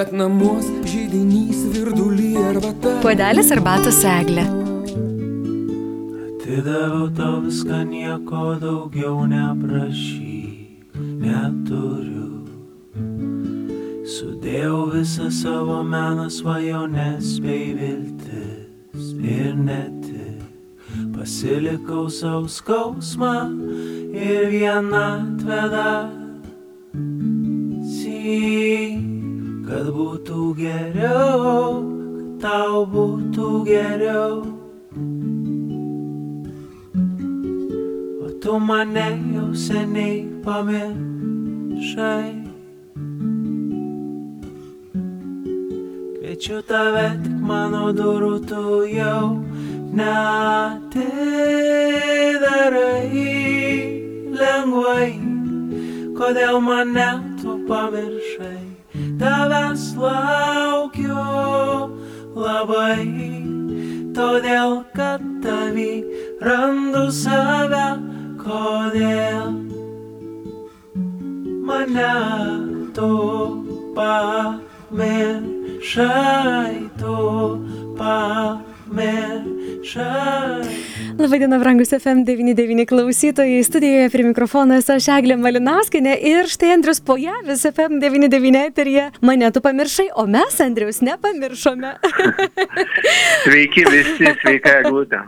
bet 0.00 0.14
namuos 0.16 0.64
žydinys 0.88 1.58
virdulį 1.74 2.30
arbata. 2.40 2.92
Puodelis 3.02 3.50
arbatos 3.52 3.98
eglė. 4.08 4.46
Atidaviau 6.24 7.08
tau 7.18 7.40
viską, 7.44 7.82
nieko 7.90 8.44
daugiau 8.62 9.26
neprašyk, 9.28 10.96
neturiu. 11.20 12.30
Sudėjau 14.14 14.78
visą 14.94 15.28
savo 15.36 15.82
meną 15.84 16.30
svajonės 16.32 17.36
bei 17.44 17.74
viltis 17.76 19.12
ir 19.20 19.52
ne 19.66 19.82
tik. 20.06 20.40
Pasilikau 21.12 22.08
savo 22.08 22.48
skausmą 22.48 23.36
ir 24.16 24.48
vienatvę 24.56 25.62
dar. 25.76 26.08
Syk, 28.00 28.69
kad 29.70 29.86
būtų 29.94 30.44
geriau, 30.58 31.78
kad 31.78 32.30
tau 32.42 32.78
būtų 32.90 33.48
geriau. 33.68 34.42
O 38.18 38.28
tu 38.42 38.54
mane 38.58 39.08
jau 39.36 39.48
seniai 39.54 40.16
pamiršai. 40.42 42.30
Kviečiu 46.16 46.58
tave 46.66 47.06
tik 47.22 47.38
mano 47.52 47.84
durų, 47.94 48.34
tu 48.50 48.64
jau 48.90 49.22
neatidarai 49.94 50.90
lengvai. 54.42 55.10
Kodėl 56.18 56.56
mane 56.58 57.10
tu 57.38 57.50
pamiršai? 57.70 58.59
Tavęs 59.20 59.82
laukiu 60.00 61.24
labai, 62.32 63.04
todėl 64.16 64.72
kad 64.96 65.20
tavį 65.44 65.92
randu 66.46 67.02
save, 67.12 67.88
kodėl 68.40 69.52
mane 71.68 72.16
tu 72.96 73.10
pamiršai, 73.98 75.28
tu 77.02 77.16
Labadiena, 81.20 81.58
brangus 81.58 81.90
FM99 81.92 82.86
klausytojai. 82.86 83.64
Studijoje 83.64 84.10
prie 84.10 84.24
mikrofono 84.24 84.76
esu 84.80 84.94
aš 84.94 85.08
Eglė 85.18 85.34
Malinauskinė 85.36 86.14
ir 86.30 86.46
štai 86.48 86.70
Andrius 86.78 87.02
Pojavis 87.04 87.66
FM99 87.68 88.62
eterija. 88.70 89.10
Mane 89.20 89.50
tu 89.52 89.60
pamiršai, 89.60 90.06
o 90.16 90.24
mes 90.24 90.56
Andrius 90.64 91.02
nepamiršome. 91.04 91.90
Sveiki 93.44 93.84
visi, 93.90 94.30
sveika 94.40 94.78
Eglutė. 94.78 95.20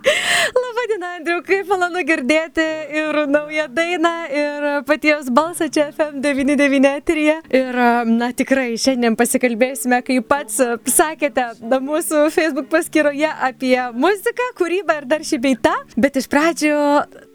Labadiena, 0.57 1.11
Andriu, 1.19 1.43
kaip 1.45 1.69
malonu 1.69 2.07
girdėti 2.09 2.65
ir 3.03 3.21
naują 3.29 3.69
dainą, 3.77 4.15
ir 4.33 4.67
paties 4.89 5.29
balsą 5.29 5.69
čia 5.69 5.91
FM99 5.93 6.91
eterija. 7.03 7.37
Ir, 7.53 7.83
na 8.09 8.31
tikrai, 8.33 8.71
šiandien 8.81 9.21
pasikalbėsime, 9.21 10.01
kaip 10.09 10.25
pats 10.33 10.57
sakėte, 10.97 11.51
mūsų 11.61 12.25
Facebook 12.33 12.73
paskyroje 12.73 13.29
apie 13.53 13.77
muziką, 13.93 14.51
kūrybą 14.57 15.03
ir 15.03 15.11
dar 15.13 15.29
šį 15.29 15.43
beitą. 15.45 15.77
Bet 15.97 16.17
iš 16.17 16.29
pradžių 16.33 16.77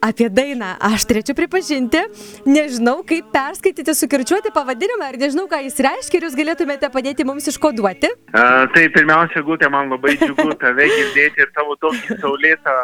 apie 0.03 0.27
dainą 0.33 0.73
aš 0.87 1.05
turėčiau 1.09 1.35
pripažinti, 1.37 2.01
nežinau, 2.47 2.99
kaip 3.07 3.29
perskaityti, 3.33 3.95
sukirčiuoti 3.97 4.53
pavadinimą 4.55 5.09
ir 5.11 5.19
nežinau, 5.21 5.47
ką 5.51 5.61
jis 5.65 5.79
reiškia 5.87 6.19
ir 6.19 6.27
jūs 6.27 6.37
galėtumėte 6.37 6.89
padėti 6.93 7.25
mums 7.27 7.49
iškoduoti. 7.51 8.11
Uh, 8.31 8.65
tai 8.75 8.87
pirmiausia, 8.93 9.43
Gutė, 9.47 9.69
man 9.73 9.91
labai 9.93 10.15
džiugu 10.19 10.49
tave 10.61 10.87
girdėti 10.91 11.45
ir 11.45 11.53
tavo 11.57 11.77
tokį 11.81 12.19
saulėtą 12.21 12.75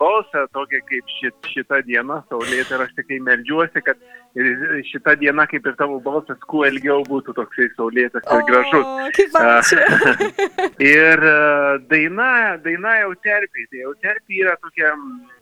balsą, 0.00 0.46
tokia 0.56 0.82
kaip 0.90 1.14
šit, 1.18 1.52
šita 1.54 1.82
diena, 1.86 2.22
saulėta 2.30 2.78
ir 2.78 2.86
aš 2.86 2.94
tikrai 2.98 3.20
melžiuosi, 3.30 3.84
kad 3.86 4.00
šita 4.88 5.14
diena, 5.18 5.46
kaip 5.50 5.66
ir 5.66 5.74
tavo 5.78 5.98
balsas, 6.04 6.38
kuo 6.50 6.64
ilgiau 6.68 7.02
būtų 7.06 7.34
toksai 7.36 7.68
saulėtas 7.74 8.22
ir 8.22 8.44
gražus. 8.48 8.84
O, 8.84 9.08
kaip 9.16 9.38
ačiū. 9.40 9.78
ir 10.92 11.24
uh, 11.24 11.78
daina, 11.90 12.30
daina 12.64 12.94
jau 13.02 13.14
terpiai, 13.24 13.66
tai 13.70 13.82
jau 13.82 13.94
terpiai 14.04 14.44
yra 14.44 14.56
tokia 14.62 14.92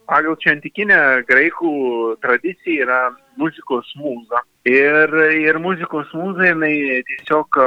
pagal 0.09 0.39
čia 0.43 0.55
antikinę 0.55 1.01
graikų 1.29 1.73
tradiciją 2.23 2.87
yra 2.87 3.01
muzikos 3.41 3.91
mūza. 4.01 4.45
Ir, 4.67 5.13
ir 5.43 5.61
muzikos 5.63 6.13
mūza 6.17 6.53
jinai 6.53 7.03
tiesiog 7.11 7.61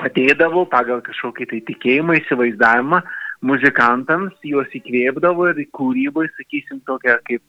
padėdavo 0.00 0.66
pagal 0.72 1.04
kažkokį 1.06 1.50
tai 1.52 1.60
tikėjimą, 1.70 2.18
įsivaizdavimą 2.22 3.04
muzikantams, 3.44 4.36
juos 4.46 4.72
įkvėpdavo 4.74 5.50
ir 5.52 5.64
kūrybai, 5.76 6.26
sakysim, 6.38 6.80
tokia 6.88 7.18
kaip 7.28 7.42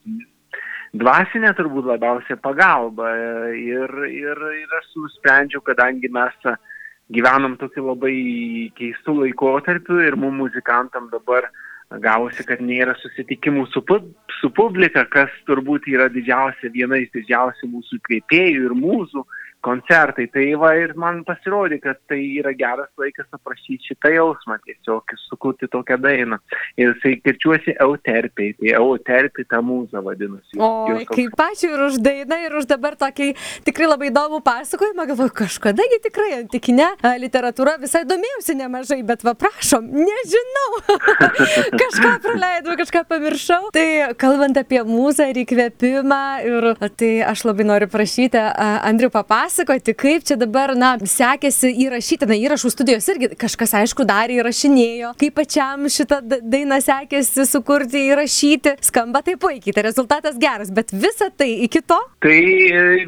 dvasinė 0.93 1.53
turbūt 1.57 1.89
labiausiai 1.89 2.37
pagalba. 2.41 3.11
Ir, 3.57 3.91
ir, 4.11 4.41
ir 4.61 4.79
aš 4.79 4.89
nusprendžiau, 4.99 5.63
kadangi 5.65 6.11
mes 6.13 6.35
gyvenam 7.13 7.57
tokiu 7.61 7.85
labai 7.89 8.15
keistu 8.77 9.19
laikotarpiu 9.21 10.01
ir 10.01 10.17
mums 10.17 10.45
muzikantam 10.45 11.09
dabar 11.11 11.49
gavosi, 12.01 12.43
kad 12.47 12.61
nėra 12.65 12.95
susitikimų 12.97 13.67
su, 13.69 13.81
pu 13.85 13.99
su 14.39 14.49
publika, 14.49 15.05
kas 15.05 15.33
turbūt 15.47 15.85
yra 15.91 16.09
didžiausia, 16.09 16.71
viena 16.73 16.97
iš 16.97 17.11
didžiausių 17.13 17.69
mūsų 17.71 17.99
įkvėpėjų 17.99 18.63
ir 18.69 18.77
mūsų 18.79 19.25
koncertai. 19.65 20.27
Tai 20.33 20.45
va 20.61 20.71
ir 20.77 20.93
man 20.99 21.23
pasirodė, 21.27 21.79
kad 21.83 21.99
tai 22.09 22.19
yra 22.39 22.53
geras 22.57 22.91
laikas 23.01 23.27
aprašyti 23.35 23.91
šitą 23.91 24.11
jausmą, 24.13 24.59
tiesiog 24.65 25.15
sukurti 25.25 25.69
tokią 25.71 25.97
dainą. 26.03 26.39
Ir 26.77 26.93
jisai 26.93 27.15
kirčiuosi 27.23 27.75
euterpiai, 27.85 28.53
tai 28.59 28.75
euterpiai 28.77 29.47
ta 29.49 29.61
mūza 29.65 30.03
vadinasi. 30.05 30.59
O, 30.59 30.69
kaip 31.09 31.45
ačiū 31.47 31.71
ir 31.73 31.85
už 31.87 31.99
dainą, 32.05 32.39
ir 32.45 32.57
už 32.59 32.69
dabar 32.69 32.97
tokį 32.99 33.31
tikrai 33.67 33.89
labai 33.89 34.11
įdomų 34.11 34.41
pasakojimą. 34.45 35.07
Galvoju, 35.11 35.33
kažkadagi 35.41 36.01
tikrai 36.05 36.31
antikinė 36.41 36.91
literatūra 37.21 37.77
visai 37.81 38.03
domėjausi 38.09 38.57
nemažai, 38.59 39.01
bet 39.07 39.25
va 39.25 39.35
prašom, 39.39 39.89
nežinau. 39.95 40.69
kažką 41.81 42.13
praleidau, 42.25 42.77
kažką 42.83 43.05
pamiršau. 43.09 43.71
Tai 43.75 43.87
kalbant 44.21 44.61
apie 44.61 44.83
mūzą 44.85 45.29
ir 45.31 45.41
įkvėpimą, 45.45 46.23
ir 46.45 46.71
tai 46.99 47.11
aš 47.25 47.45
labai 47.49 47.67
noriu 47.67 47.89
prašyti 47.91 48.41
Andriu 48.85 49.09
papasakoti 49.13 49.54
papasakoti, 49.55 49.93
kaip 49.95 50.23
čia 50.27 50.35
dabar, 50.35 50.73
na, 50.75 50.95
sekėsi 50.99 51.69
įrašyti, 51.85 52.27
na, 52.27 52.35
įrašų 52.35 52.71
studijos 52.73 53.07
irgi 53.07 53.29
kažkas, 53.39 53.73
aišku, 53.79 54.03
darė, 54.07 54.39
įrašinėjo, 54.41 55.13
kaip 55.19 55.35
pačiam 55.37 55.87
šitą 55.87 56.19
dainą 56.43 56.81
sekėsi 56.83 57.45
sukurti, 57.47 58.01
įrašyti, 58.11 58.75
skamba 58.83 59.21
taip 59.23 59.39
puikiai, 59.39 59.73
tai 59.75 59.85
rezultatas 59.87 60.37
geras, 60.41 60.71
bet 60.75 60.91
visa 60.91 61.29
tai 61.31 61.63
iki 61.65 61.81
to? 61.81 61.99
Tai 62.25 62.37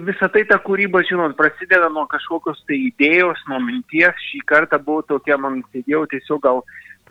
visa 0.08 0.30
tai 0.32 0.46
ta 0.48 0.60
kūryba, 0.64 1.04
žinot, 1.08 1.36
prasideda 1.38 1.90
nuo 1.92 2.08
kažkokios 2.08 2.64
tai 2.68 2.80
idėjos, 2.88 3.44
nuo 3.52 3.60
minties, 3.60 4.16
šį 4.32 4.44
kartą 4.48 4.80
buvo 4.80 5.04
tokia, 5.04 5.40
man 5.42 5.64
sėdėjau 5.74 6.06
tiesiog 6.14 6.44
gal 6.48 6.64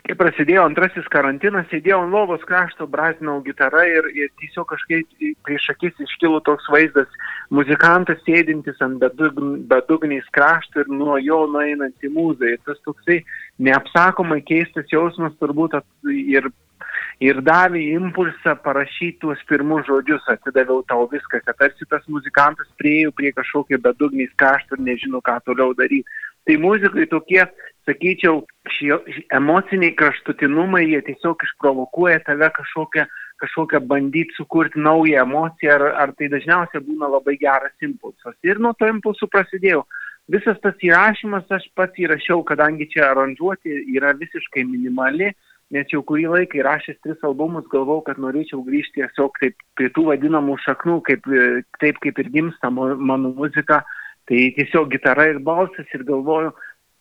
kai 0.06 0.14
prasidėjo 0.14 0.62
antrasis 0.62 1.06
karantinas, 1.10 1.66
sėdėjau 1.66 2.04
ant 2.04 2.14
lovos 2.14 2.44
krašto, 2.46 2.86
brazinau 2.86 3.40
gitarą 3.42 3.82
ir, 3.90 4.06
ir 4.14 4.28
tiesiog 4.38 4.68
kažkaip 4.70 5.24
prieš 5.42 5.66
akis 5.72 5.98
iškilo 6.04 6.38
toks 6.46 6.68
vaizdas, 6.70 7.10
muzikantas 7.50 8.20
sėdintis 8.26 8.80
ant 8.84 9.02
bedugniais 9.70 10.26
krašto 10.34 10.82
ir 10.82 10.92
nuo 10.92 11.16
jo 11.22 11.44
nueinant 11.50 11.96
į 12.02 12.12
mūzą. 12.14 12.52
Ir 12.54 12.62
tas 12.66 12.78
toksai 12.86 13.22
neapsakomai 13.58 14.42
keistas 14.46 14.88
jausmas 14.92 15.34
turbūt 15.40 15.78
ir, 16.12 16.50
ir 17.20 17.42
davė 17.46 17.82
impulsą 17.94 18.56
parašyti 18.64 19.20
tuos 19.24 19.42
pirmus 19.48 19.86
žodžius, 19.88 20.26
atidaviau 20.32 20.82
tau 20.90 21.06
viską, 21.12 21.42
kad 21.46 21.58
tarsi 21.62 21.88
tas 21.90 22.04
muzikantas 22.08 22.68
priejo 22.80 23.14
prie 23.16 23.32
kažkokio 23.36 23.78
bedugniais 23.82 24.34
krašto 24.36 24.78
ir 24.78 24.86
nežino, 24.90 25.22
ką 25.22 25.38
toliau 25.46 25.74
daryti. 25.78 26.06
Tai 26.46 26.56
muzikai 26.62 27.08
tokie, 27.10 27.42
sakyčiau, 27.88 28.44
šie 28.70 28.94
emociniai 29.34 29.94
kraštutinumai, 29.98 30.84
jie 30.86 31.00
tiesiog 31.08 31.42
išprovokuoja 31.42 32.20
tave 32.26 32.52
kažkokią, 32.54 33.06
kažkokią 33.42 33.80
bandyti 33.88 34.36
sukurti 34.36 34.80
naują 34.80 35.22
emociją, 35.22 35.74
ar, 35.78 35.84
ar 36.02 36.12
tai 36.18 36.30
dažniausiai 36.32 36.84
būna 36.84 37.10
labai 37.12 37.36
geras 37.40 37.74
impulsas. 37.84 38.36
Ir 38.46 38.60
nuo 38.62 38.72
to 38.78 38.88
impulsų 38.90 39.28
prasidėjau. 39.32 39.82
Visas 40.32 40.56
tas 40.62 40.78
įrašymas 40.82 41.50
aš 41.54 41.68
pats 41.78 42.00
įrašiau, 42.02 42.40
kadangi 42.46 42.88
čia 42.90 43.10
aranžuoti 43.10 43.84
yra 43.94 44.10
visiškai 44.18 44.64
minimali, 44.66 45.30
nes 45.70 45.92
jau 45.92 46.00
kurį 46.06 46.26
laiką 46.32 46.58
įrašęs 46.62 46.98
tris 47.02 47.22
albumus 47.26 47.68
galvau, 47.70 48.00
kad 48.06 48.18
norėčiau 48.22 48.64
grįžti 48.66 49.02
tiesiog 49.02 49.38
taip 49.42 49.62
prie 49.78 49.92
tų 49.94 50.08
vadinamų 50.10 50.58
šaknų, 50.64 50.98
kaip, 51.06 51.30
taip 51.82 52.02
kaip 52.02 52.18
ir 52.22 52.32
gimsta 52.34 52.70
mano 52.70 53.30
muzika 53.34 53.84
Tai 54.26 54.38
tiesiog 54.58 54.90
gitara 54.90 55.28
ir 55.30 55.38
balsas 55.38 55.86
ir 55.94 56.02
galvoju, 56.06 56.50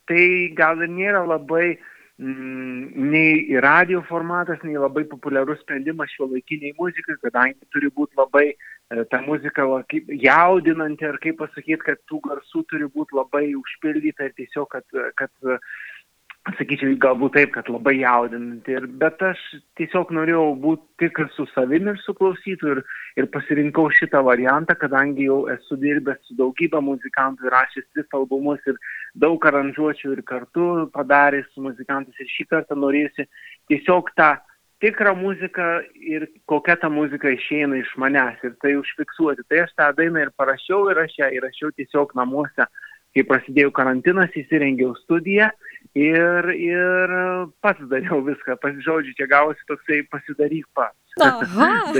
tai 0.09 0.53
gal 0.57 0.81
ir 0.85 0.91
nėra 0.93 1.23
labai 1.25 1.73
mm, 1.73 1.85
nei 2.17 3.41
į 3.51 3.59
radio 3.63 4.01
formatas, 4.07 4.61
nei 4.63 4.77
labai 4.79 5.03
populiarus 5.09 5.59
sprendimas 5.63 6.13
šio 6.15 6.29
laikiniai 6.31 6.75
muzikai, 6.79 7.17
kadangi 7.23 7.67
turi 7.75 7.89
būti 7.91 8.15
labai 8.15 8.45
e, 8.53 9.03
ta 9.11 9.19
muzika 9.25 9.65
jaudinanti, 10.23 11.05
ar 11.09 11.19
kaip 11.19 11.41
pasakyti, 11.41 11.81
kad 11.83 11.99
tų 12.07 12.21
garsų 12.29 12.63
turi 12.71 12.87
būti 12.87 13.19
labai 13.19 13.49
užpildyta 13.59 14.29
ir 14.29 14.37
tiesiog, 14.39 14.69
kad, 14.71 14.87
kad 15.19 15.59
sakyčiau, 16.53 16.93
galbūt 17.01 17.33
taip, 17.35 17.51
kad 17.55 17.69
labai 17.71 17.95
jaudinanti. 17.97 18.75
Ir, 18.77 18.85
bet 19.01 19.21
aš 19.25 19.41
tiesiog 19.79 20.11
norėjau 20.13 20.45
būti 20.61 20.85
tik 21.01 21.21
su 21.33 21.47
savimi 21.53 21.93
ir 21.93 22.01
su 22.03 22.13
klausytu 22.17 22.75
ir, 22.75 22.81
ir 23.17 23.29
pasirinkau 23.33 23.89
šitą 23.89 24.21
variantą, 24.27 24.77
kadangi 24.77 25.25
jau 25.25 25.45
esu 25.51 25.77
dirbęs 25.81 26.21
su 26.27 26.37
daugybė 26.37 26.83
muzikantų 26.85 27.47
ir 27.47 27.55
rašęs 27.55 27.87
tris 27.93 28.17
albumus 28.19 28.61
ir 28.69 28.77
daug 29.25 29.49
aranžuočių 29.49 30.13
ir 30.13 30.21
kartu 30.29 30.69
padaręs 30.93 31.49
su 31.53 31.65
muzikantais. 31.65 32.19
Ir 32.21 32.29
šį 32.37 32.49
kartą 32.53 32.77
norėjusi 32.77 33.25
tiesiog 33.71 34.13
tą 34.19 34.35
tikrą 34.83 35.15
muziką 35.17 35.67
ir 35.97 36.27
kokia 36.45 36.75
ta 36.77 36.89
muzika 36.93 37.31
išeina 37.33 37.79
iš 37.81 37.89
manęs 37.97 38.41
ir 38.45 38.53
tai 38.61 38.75
užfiksuoti. 38.77 39.47
Tai 39.49 39.65
aš 39.65 39.73
tą 39.79 39.91
dainą 39.97 40.27
ir 40.27 40.35
parašiau 40.37 40.91
ir 40.91 41.01
aš 41.07 41.17
ją 41.23 41.31
įrašiau 41.39 41.73
tiesiog 41.79 42.13
namuose 42.19 42.69
kai 43.15 43.23
prasidėjo 43.23 43.71
karantinas, 43.75 44.33
įsirengiau 44.35 44.91
studiją 45.05 45.47
ir, 45.95 46.49
ir 46.51 47.15
pats 47.63 47.87
dariau 47.91 48.19
viską. 48.25 48.59
Žodžiu, 48.83 49.15
čia 49.15 49.29
gavosi 49.31 49.63
toksai 49.71 50.03
pasidaryk 50.11 50.67
pats. 50.75 51.04
Aha. 51.21 51.93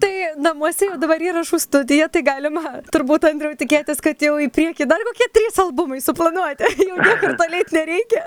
tai 0.00 0.12
namuose 0.40 0.86
jau 0.88 0.96
dabar 1.00 1.20
įrašų 1.20 1.58
studija, 1.60 2.06
tai 2.08 2.22
galima 2.24 2.78
turbūt 2.88 3.26
Andriau 3.28 3.52
tikėtis, 3.60 4.00
kad 4.00 4.22
jau 4.24 4.38
į 4.40 4.46
priekį 4.56 4.86
dar 4.88 5.02
kokie 5.04 5.26
trys 5.34 5.58
albumai 5.60 5.98
suplanuoti, 6.00 6.64
jau 6.88 6.96
niekur 6.96 7.34
toliai 7.36 7.66
nereikia. 7.76 8.22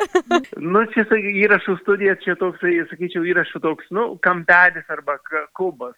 nu, 0.61 0.83
čia 0.93 1.07
įrašų 1.09 1.77
studija, 1.81 2.13
čia 2.21 2.35
toks, 2.37 2.61
sakyčiau, 2.91 3.25
įrašų 3.33 3.63
toks, 3.63 3.89
nu, 3.97 4.05
kampelis 4.21 4.85
arba 4.93 5.17
kubas, 5.57 5.97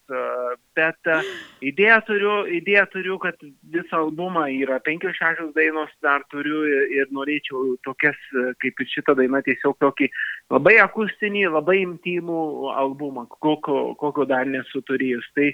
bet 0.79 1.11
idėją 1.59 1.99
turiu, 2.07 2.37
idėją 2.61 2.85
turiu, 2.95 3.19
kad 3.19 3.43
visą 3.75 4.05
albumą 4.05 4.47
yra 4.55 4.79
penkios 4.87 5.19
šešios 5.19 5.51
dainos, 5.57 5.91
dar 6.05 6.23
turiu 6.31 6.63
ir 6.95 7.11
norėčiau 7.11 7.75
tokias, 7.83 8.15
kaip 8.63 8.79
ir 8.79 8.91
šitą 8.95 9.19
dainą, 9.19 9.43
tiesiog 9.43 9.75
tokį 9.83 10.07
labai 10.53 10.75
akustinį, 10.83 11.47
labai 11.53 11.79
intimų 11.83 12.71
albumą, 12.75 13.25
kokio, 13.39 13.95
kokio 13.99 14.27
dar 14.29 14.45
nesu 14.49 14.81
turėjus. 14.85 15.27
Tai, 15.37 15.49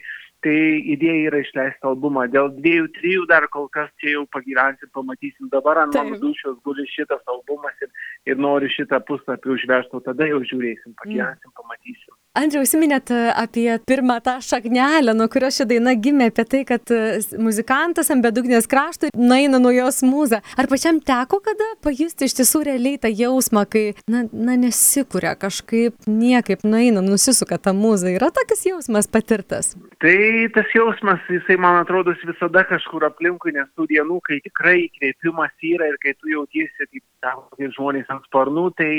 tai 0.45 0.55
idėja 0.93 1.29
yra 1.29 1.41
išleisti 1.43 1.87
albumą. 1.87 2.25
Dėl 2.33 2.51
dviejų, 2.57 2.89
trijų 2.97 3.27
dar 3.31 3.47
kol 3.53 3.69
kas 3.73 3.91
čia 4.01 4.17
jau 4.17 4.25
pagyvensim, 4.35 4.91
pamatysim. 4.95 5.51
Dabar 5.53 5.83
ant 5.85 5.95
mano 5.97 6.19
dušios 6.21 6.59
guli 6.65 6.87
šitas 6.91 7.23
albumas 7.31 7.85
ir, 7.85 7.93
ir 8.29 8.41
noriu 8.41 8.71
šitą 8.73 9.01
puslapį 9.07 9.55
užvežti, 9.55 9.95
o 9.97 10.03
tada 10.05 10.27
jau 10.29 10.41
žiūrėsim, 10.51 10.97
pagyvensim, 11.03 11.55
pamatysim. 11.57 12.17
Andriau, 12.31 12.61
užsiminėt 12.63 13.09
e, 13.11 13.15
apie 13.35 13.65
pirmą 13.83 14.15
tą 14.23 14.37
šaknelę, 14.39 15.11
nuo 15.19 15.25
kurios 15.27 15.57
ši 15.59 15.65
daina 15.67 15.91
gimė, 15.99 16.29
apie 16.31 16.45
tai, 16.47 16.61
kad 16.69 16.93
e, 16.95 17.17
muzikantas 17.35 18.07
ant 18.13 18.23
bedugnės 18.23 18.69
krašto 18.71 19.09
naina 19.19 19.59
nuo 19.59 19.73
jos 19.75 19.99
mūzą. 20.07 20.39
Ar 20.55 20.69
pačiam 20.71 21.01
teko 21.03 21.41
kada 21.43 21.67
pajusti 21.83 22.29
iš 22.29 22.37
tiesų 22.37 22.63
realiai 22.69 23.01
tą 23.03 23.11
jausmą, 23.11 23.65
kai, 23.75 23.83
na, 24.07 24.23
na 24.31 24.55
nesikuria 24.61 25.35
kažkaip, 25.43 26.07
niekaip 26.07 26.63
naina, 26.63 27.03
nusisuka 27.03 27.59
ta 27.59 27.75
mūza. 27.75 28.15
Yra 28.15 28.31
toks 28.31 28.63
jausmas 28.69 29.11
patirtas? 29.11 29.73
Tai 29.99 30.17
tas 30.55 30.71
jausmas, 30.71 31.19
jisai, 31.27 31.59
man 31.59 31.81
atrodo, 31.83 32.15
visada 32.23 32.63
kažkur 32.71 33.09
aplinkui, 33.11 33.57
nes 33.59 33.67
tų 33.75 33.91
dienų, 33.91 34.23
kai 34.23 34.39
tikrai 34.47 34.85
įkvėpimas 34.85 35.51
yra 35.75 35.91
ir 35.91 35.99
kai 35.99 36.15
tu 36.15 36.31
jautiesi 36.31 36.87
kaip 36.87 37.03
tavo 37.19 37.71
žmonės 37.75 38.07
ant 38.07 38.23
sparnų, 38.31 38.69
tai 38.79 38.93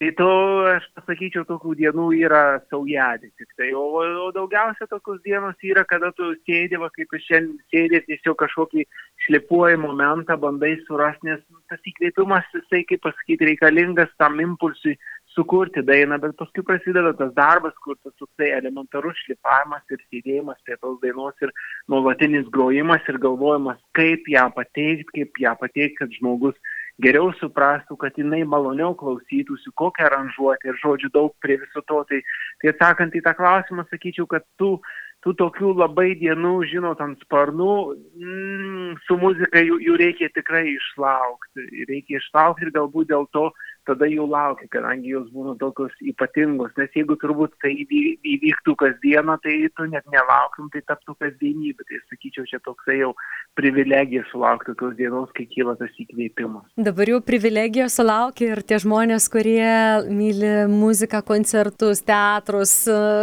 Tai 0.00 0.08
to, 0.16 0.28
aš 0.64 0.84
pasakyčiau, 0.96 1.42
tokių 1.44 1.74
dienų 1.76 2.06
yra 2.22 2.44
saujelė 2.70 3.28
tik 3.36 3.50
tai, 3.60 3.66
o, 3.76 3.82
o 4.00 4.30
daugiausia 4.32 4.86
tokios 4.88 5.18
dienos 5.26 5.60
yra, 5.60 5.82
kada 5.84 6.08
tu 6.16 6.30
sėdė, 6.48 6.78
va, 6.80 6.88
kaip 6.94 7.12
šiandien 7.26 7.58
sėdė, 7.68 8.00
tiesiog 8.06 8.38
kažkokį 8.40 8.86
šlipuoji 9.26 9.76
momentą, 9.82 10.38
bandai 10.40 10.72
surasti, 10.86 11.28
nes 11.28 11.44
tas 11.68 11.92
įkvėpimas, 11.92 12.48
jisai, 12.56 12.80
kaip 12.88 13.04
pasakyti, 13.04 13.50
reikalingas 13.50 14.16
tam 14.16 14.40
impulsui 14.40 14.96
sukurti 15.34 15.84
dainą, 15.84 16.16
bet 16.24 16.32
paskui 16.40 16.64
prasideda 16.64 17.12
tas 17.20 17.36
darbas, 17.36 17.76
kur 17.84 18.00
tas 18.00 18.16
toksai 18.16 18.54
elementarus 18.56 19.20
šlipavimas 19.26 19.84
ir 19.92 20.00
sėdėjimas 20.06 20.64
prie 20.64 20.80
tos 20.80 20.96
dainos 21.04 21.44
ir 21.44 21.52
nuolatinis 21.92 22.48
grojimas 22.56 23.04
ir 23.12 23.20
galvojimas, 23.20 23.78
kaip 24.00 24.32
ją 24.32 24.48
pateikti, 24.56 25.12
kaip 25.20 25.44
ją 25.44 25.54
pateikti, 25.60 26.00
kad 26.00 26.16
žmogus 26.16 26.56
geriau 27.02 27.30
suprastų, 27.40 27.96
kad 28.00 28.16
jinai 28.18 28.42
maloniau 28.48 28.94
klausytųsi, 28.98 29.72
kokią 29.80 30.08
aranžuotę 30.08 30.70
ir 30.70 30.80
žodžių 30.82 31.12
daug 31.14 31.34
prie 31.42 31.58
viso 31.60 31.82
to. 31.88 32.02
Tai, 32.08 32.20
tai 32.62 32.72
atsakant 32.72 33.16
į 33.16 33.22
tą 33.26 33.34
klausimą, 33.38 33.86
sakyčiau, 33.90 34.28
kad 34.30 34.46
tų, 34.60 34.76
tų 35.24 35.34
tokių 35.40 35.74
labai 35.80 36.12
dienų, 36.20 36.54
žinot, 36.72 37.02
ant 37.04 37.20
sparnų, 37.26 37.74
mm, 38.20 38.94
su 39.06 39.18
muzika 39.20 39.64
jų, 39.64 39.80
jų 39.86 39.98
reikia 40.00 40.30
tikrai 40.36 40.66
išlaukti. 40.74 41.66
Reikia 41.90 42.20
išlaukti 42.20 42.68
ir 42.68 42.74
galbūt 42.76 43.12
dėl 43.12 43.28
to 43.36 43.50
tada 43.88 44.08
jų 44.08 44.26
laukia, 44.30 44.68
kadangi 44.72 45.14
jos 45.14 45.28
būna 45.34 45.56
tokios 45.60 45.94
ypatingos. 46.12 46.72
Nes 46.78 46.92
jeigu 46.96 47.16
turbūt 47.20 47.54
tai 47.62 47.72
įvyktų 47.80 48.74
kasdieną, 48.80 49.38
tai 49.44 49.54
tu 49.76 49.86
net 49.90 50.06
nelauktum, 50.12 50.68
tai 50.72 50.82
taptų 50.88 51.16
kasdienybė. 51.22 51.86
Tai 51.88 52.00
sakyčiau, 52.10 52.46
čia 52.50 52.60
toksai 52.66 53.00
jau 53.00 53.12
privilegija 53.58 54.24
sulaukti 54.30 54.72
tokios 54.72 54.96
dienos, 54.98 55.32
kai 55.36 55.46
kyla 55.50 55.76
tas 55.80 55.94
įkvėpimas. 56.02 56.68
Dabar 56.80 57.12
jau 57.14 57.20
privilegija 57.24 57.88
sulaukia 57.92 58.52
ir 58.54 58.62
tie 58.66 58.80
žmonės, 58.82 59.28
kurie 59.32 59.72
myli 60.10 60.52
muziką, 60.70 61.22
koncertus, 61.26 62.04
teatrus, 62.06 62.74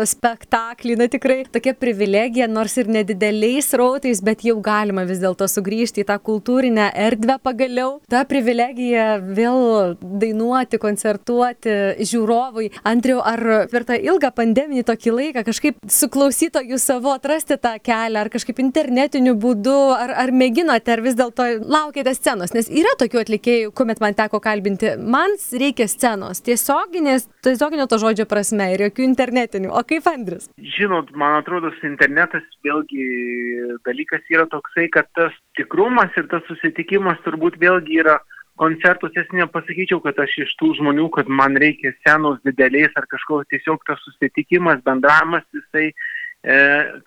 spektaklį. 0.09 0.97
Na 1.03 1.09
tikrai 1.11 1.39
tokia 1.51 1.75
privilegija, 1.77 2.49
nors 2.51 2.77
ir 2.81 2.91
nedideliais 2.91 3.69
rautais, 3.77 4.23
bet 4.25 4.43
jau 4.47 4.57
galima 4.63 5.05
vis 5.07 5.21
dėlto 5.23 5.47
sugrįžti 5.51 6.03
į 6.03 6.09
tą 6.09 6.19
kultūrinę 6.19 6.89
erdvę 7.07 7.39
pagaliau. 7.45 7.97
Ta 8.11 8.25
privilegija 8.27 9.17
vėl 9.21 9.95
dainuoti 10.01 10.46
dainuoti, 10.47 10.79
koncertuoti 10.79 11.73
žiūrovui. 11.99 12.71
Andriu, 12.87 13.19
ar 13.19 13.67
per 13.71 13.85
tą 13.87 13.97
ilgą 13.97 14.31
pandeminį 14.35 14.83
tokį 14.87 15.13
laiką 15.13 15.43
kažkaip 15.47 15.79
su 15.89 16.09
klausytoju 16.09 16.77
savo 16.79 17.13
atrasti 17.15 17.57
tą 17.57 17.75
kelią, 17.83 18.21
ar 18.21 18.29
kažkaip 18.29 18.59
internetiniu 18.59 19.35
būdu, 19.35 19.75
ar, 19.95 20.13
ar 20.15 20.31
mėginote, 20.31 20.91
ar 20.93 21.01
vis 21.01 21.17
dėlto 21.17 21.47
laukėte 21.63 22.13
scenos? 22.15 22.53
Nes 22.53 22.69
yra 22.69 22.95
tokių 22.99 23.21
atlikėjų, 23.23 23.73
kuomet 23.75 24.01
man 24.01 24.15
teko 24.17 24.39
kalbinti, 24.39 24.95
man 24.97 25.35
reikia 25.51 25.87
scenos, 25.87 26.41
tiesioginės, 26.45 27.27
tiesioginio 27.43 27.87
to 27.87 27.99
žodžio 28.01 28.27
prasme 28.29 28.71
ir 28.73 28.87
jokių 28.87 29.07
internetinių. 29.07 29.73
O 29.73 29.83
kaip 29.87 30.07
Andris? 30.09 30.49
Žinot, 30.77 31.11
man 31.17 31.39
atrodo, 31.41 31.73
internetas 31.87 32.45
vėlgi 32.65 33.77
dalykas 33.85 34.23
yra 34.31 34.47
toksai, 34.49 34.87
kad 34.93 35.09
tas 35.17 35.35
tikrumas 35.57 36.13
ir 36.17 36.27
tas 36.31 36.43
susitikimas 36.49 37.19
turbūt 37.25 37.59
vėlgi 37.61 38.01
yra 38.03 38.17
koncertus 38.57 39.15
jas 39.15 39.29
nepasakyčiau, 39.35 40.01
kad 40.03 40.19
aš 40.21 40.35
iš 40.45 40.53
tų 40.59 40.73
žmonių, 40.81 41.07
kad 41.15 41.29
man 41.29 41.57
reikia 41.61 41.93
senos 42.01 42.39
didelės 42.47 42.95
ar 42.99 43.07
kažko, 43.09 43.43
tiesiog 43.53 43.83
tas 43.87 44.01
susitikimas, 44.05 44.83
bendravimas, 44.85 45.45
jisai, 45.55 45.91
e, 45.91 46.57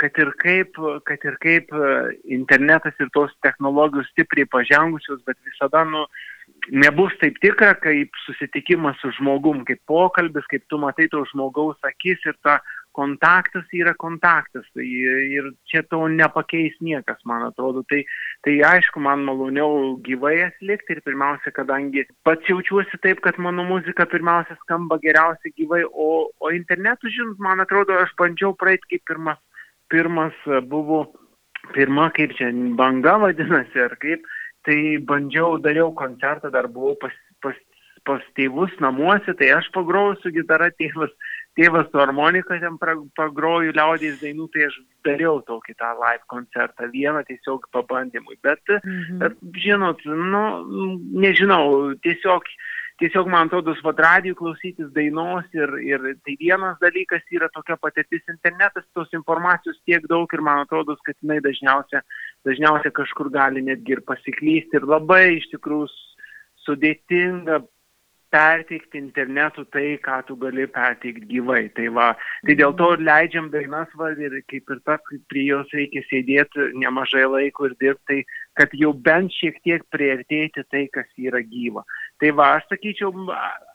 kad 0.01 0.21
ir 0.23 0.33
kaip, 0.43 0.81
kad 1.09 1.27
ir 1.27 1.39
kaip 1.43 1.75
e, 1.75 1.93
internetas 2.39 2.97
ir 3.03 3.11
tos 3.17 3.35
technologijos 3.47 4.09
stipriai 4.15 4.49
pažengusios, 4.51 5.23
bet 5.27 5.39
visada, 5.49 5.85
nu, 5.89 6.07
nebus 6.71 7.15
taip 7.21 7.39
tikra, 7.43 7.75
kaip 7.83 8.15
susitikimas 8.27 8.99
su 9.03 9.13
žmogum, 9.19 9.65
kaip 9.69 9.83
pokalbis, 9.91 10.47
kaip 10.51 10.67
tu 10.71 10.79
matai 10.83 11.09
to 11.13 11.25
žmogaus 11.33 11.79
akis 11.87 12.23
ir 12.27 12.37
ta 12.45 12.61
kontaktas 12.93 13.67
yra 13.77 13.95
kontaktas. 13.99 14.67
Tai 14.75 14.85
ir 14.85 15.51
čia 15.71 15.83
to 15.91 16.03
nepakeis 16.09 16.77
niekas, 16.85 17.21
man 17.25 17.47
atrodo. 17.47 17.83
Tai, 17.91 18.03
tai 18.47 18.57
aišku, 18.73 19.03
man 19.03 19.25
maloniau 19.29 19.97
gyvai 20.07 20.37
atlikti 20.49 20.97
ir 20.97 21.03
pirmiausia, 21.07 21.53
kadangi 21.57 22.07
pats 22.27 22.51
jaučiuosi 22.51 23.01
taip, 23.05 23.23
kad 23.25 23.39
mano 23.39 23.65
muzika 23.69 24.07
pirmiausia 24.11 24.59
skamba 24.65 25.01
geriausiai 25.03 25.55
gyvai, 25.57 25.85
o, 25.91 26.11
o 26.41 26.53
internetu, 26.55 27.11
žinot, 27.13 27.41
man 27.43 27.65
atrodo, 27.65 27.99
aš 28.03 28.15
bandžiau 28.21 28.55
praeiti 28.59 28.97
kaip 28.97 29.07
pirmas, 29.13 29.41
pirmas 29.91 30.37
buvo, 30.71 31.05
pirma, 31.75 32.11
kaip 32.17 32.37
čia, 32.39 32.51
banga 32.79 33.19
vadinasi, 33.23 33.83
ar 33.87 33.97
kaip, 34.03 34.27
tai 34.67 34.99
bandžiau, 35.09 35.59
dariau 35.63 35.93
koncertą, 35.97 36.51
dar 36.53 36.69
buvau 36.69 36.97
pas, 37.01 37.15
pas, 37.43 37.57
pas 38.05 38.25
tėvus 38.37 38.73
namuose, 38.83 39.35
tai 39.39 39.53
aš 39.57 39.71
pagrojau 39.75 40.19
su 40.21 40.33
gitara 40.35 40.71
tėvas 40.77 41.13
tėvas 41.59 41.89
su 41.91 41.99
harmonika 41.99 42.59
ten 42.63 42.77
pagroju 43.19 43.75
liaudies 43.75 44.19
dainų, 44.23 44.49
tai 44.55 44.67
aš 44.69 44.77
dariau 45.07 45.41
tokį 45.47 45.77
tą 45.81 45.93
live 45.99 46.27
koncertą, 46.31 46.91
vieną 46.93 47.23
tiesiog 47.29 47.67
pabandymui. 47.75 48.39
Bet, 48.45 48.63
mhm. 48.79 49.23
bet 49.23 49.39
žinot, 49.65 50.05
nu, 50.07 50.43
nežinau, 51.25 51.97
tiesiog, 52.05 52.47
tiesiog 53.03 53.31
man 53.33 53.51
atrodo, 53.51 53.75
vad 53.87 54.03
radijų 54.05 54.39
klausytis 54.39 54.93
dainos 54.95 55.49
ir, 55.57 55.75
ir 55.83 56.07
tai 56.27 56.37
vienas 56.41 56.79
dalykas 56.85 57.27
yra 57.35 57.51
tokia 57.55 57.79
patirtis 57.81 58.23
internetas, 58.31 58.87
tos 58.95 59.11
informacijos 59.17 59.81
tiek 59.89 60.07
daug 60.11 60.31
ir 60.37 60.45
man 60.47 60.63
atrodo, 60.67 60.97
kad 61.07 61.19
jinai 61.19 61.41
dažniausiai, 61.45 62.05
dažniausiai 62.47 62.95
kažkur 62.95 63.33
gali 63.35 63.65
netgi 63.67 63.99
ir 63.99 64.07
pasiklysti 64.07 64.79
ir 64.79 64.89
labai 64.89 65.41
iš 65.41 65.51
tikrųjų 65.57 65.91
sudėtinga 66.67 67.63
perteikti 68.31 68.99
internetu 68.99 69.65
tai, 69.75 69.99
ką 70.05 70.21
tu 70.27 70.37
gali 70.41 70.67
perteikti 70.71 71.27
gyvai. 71.31 71.63
Tai, 71.77 71.89
va, 71.97 72.11
tai 72.47 72.57
dėl 72.59 72.75
to 72.79 72.93
ir 72.97 73.05
leidžiam 73.07 73.51
dainas 73.53 73.91
va, 73.99 74.13
ir 74.15 74.39
kaip 74.51 74.71
ir 74.71 74.83
tas, 74.87 75.03
prie 75.33 75.47
jos 75.49 75.75
reikia 75.77 76.05
sėdėti 76.09 76.71
nemažai 76.83 77.27
laiko 77.27 77.69
ir 77.69 77.77
dirbti, 77.83 78.07
tai 78.11 78.21
kad 78.59 78.77
jau 78.77 78.93
bent 78.93 79.33
šiek 79.35 79.59
tiek 79.65 79.85
prieartėti 79.95 80.65
tai, 80.71 80.87
kas 80.95 81.09
yra 81.19 81.43
gyva. 81.47 81.85
Tai 82.21 82.33
va, 82.37 82.49
aš 82.59 82.67
sakyčiau, 82.73 83.13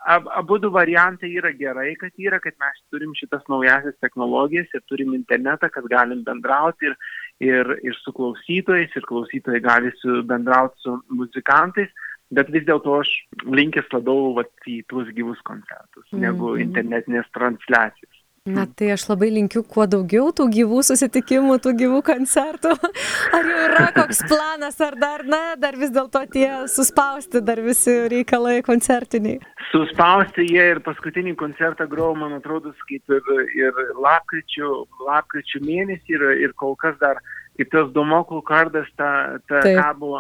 ab, 0.06 0.28
abu 0.40 0.60
du 0.62 0.70
variantai 0.74 1.32
yra 1.40 1.52
gerai, 1.58 1.94
kad 2.00 2.14
yra, 2.22 2.40
kad 2.44 2.58
mes 2.62 2.82
turim 2.94 3.16
šitas 3.18 3.46
naujasias 3.52 3.98
technologijas 4.04 4.72
ir 4.76 4.84
turim 4.90 5.16
internetą, 5.18 5.72
kad 5.74 5.88
galim 5.92 6.22
bendrauti 6.28 6.92
ir, 6.92 6.98
ir, 7.42 7.72
ir 7.84 7.98
su 8.04 8.14
klausytojais, 8.16 8.94
ir 8.96 9.08
klausytojai 9.10 9.64
gali 9.66 9.94
su, 10.02 10.22
bendrauti 10.30 10.86
su 10.86 11.00
muzikantais 11.10 11.90
bet 12.34 12.50
vis 12.54 12.66
dėlto 12.68 13.00
aš 13.00 13.12
linkęs 13.46 13.90
labiau 13.94 14.34
vat, 14.38 14.52
į 14.68 14.82
tuos 14.90 15.10
gyvus 15.18 15.42
koncertus 15.46 16.06
mm 16.12 16.18
-hmm. 16.18 16.22
negu 16.28 16.56
internetinės 16.58 17.30
transliacijas. 17.34 18.22
Na 18.46 18.68
tai 18.78 18.92
aš 18.94 19.08
labai 19.10 19.32
linkiu 19.34 19.64
kuo 19.66 19.88
daugiau 19.90 20.28
tų 20.30 20.46
gyvų 20.54 20.84
susitikimų, 20.86 21.56
tų 21.64 21.72
gyvų 21.80 22.02
koncertų. 22.06 22.76
Ar 23.36 23.48
jau 23.50 23.62
yra 23.70 23.86
koks 23.96 24.20
planas, 24.30 24.78
ar 24.86 24.94
dar, 25.02 25.24
na, 25.26 25.40
dar 25.58 25.74
vis 25.74 25.90
dėlto 25.90 26.22
tie 26.30 26.50
suspausti, 26.70 27.42
dar 27.42 27.58
visi 27.66 27.96
reikalai 28.14 28.62
koncertiniai? 28.62 29.40
Suspausti 29.72 30.46
jie 30.46 30.68
ir 30.76 30.80
paskutinį 30.86 31.34
koncertą 31.36 31.88
grau, 31.90 32.12
man 32.14 32.38
atrodo, 32.38 32.76
kaip 32.86 33.18
ir, 33.18 33.34
ir 33.58 33.82
lapkričio, 33.98 34.86
lapkričio 35.08 35.64
mėnesį 35.66 36.14
ir, 36.14 36.30
ir 36.46 36.54
kol 36.54 36.78
kas 36.78 37.02
dar 37.02 37.18
kaip 37.58 37.74
tas 37.74 37.90
domoklų 37.98 38.44
kardas 38.46 38.88
ta, 39.00 39.40
ta 39.50 39.64
kabo 39.66 40.20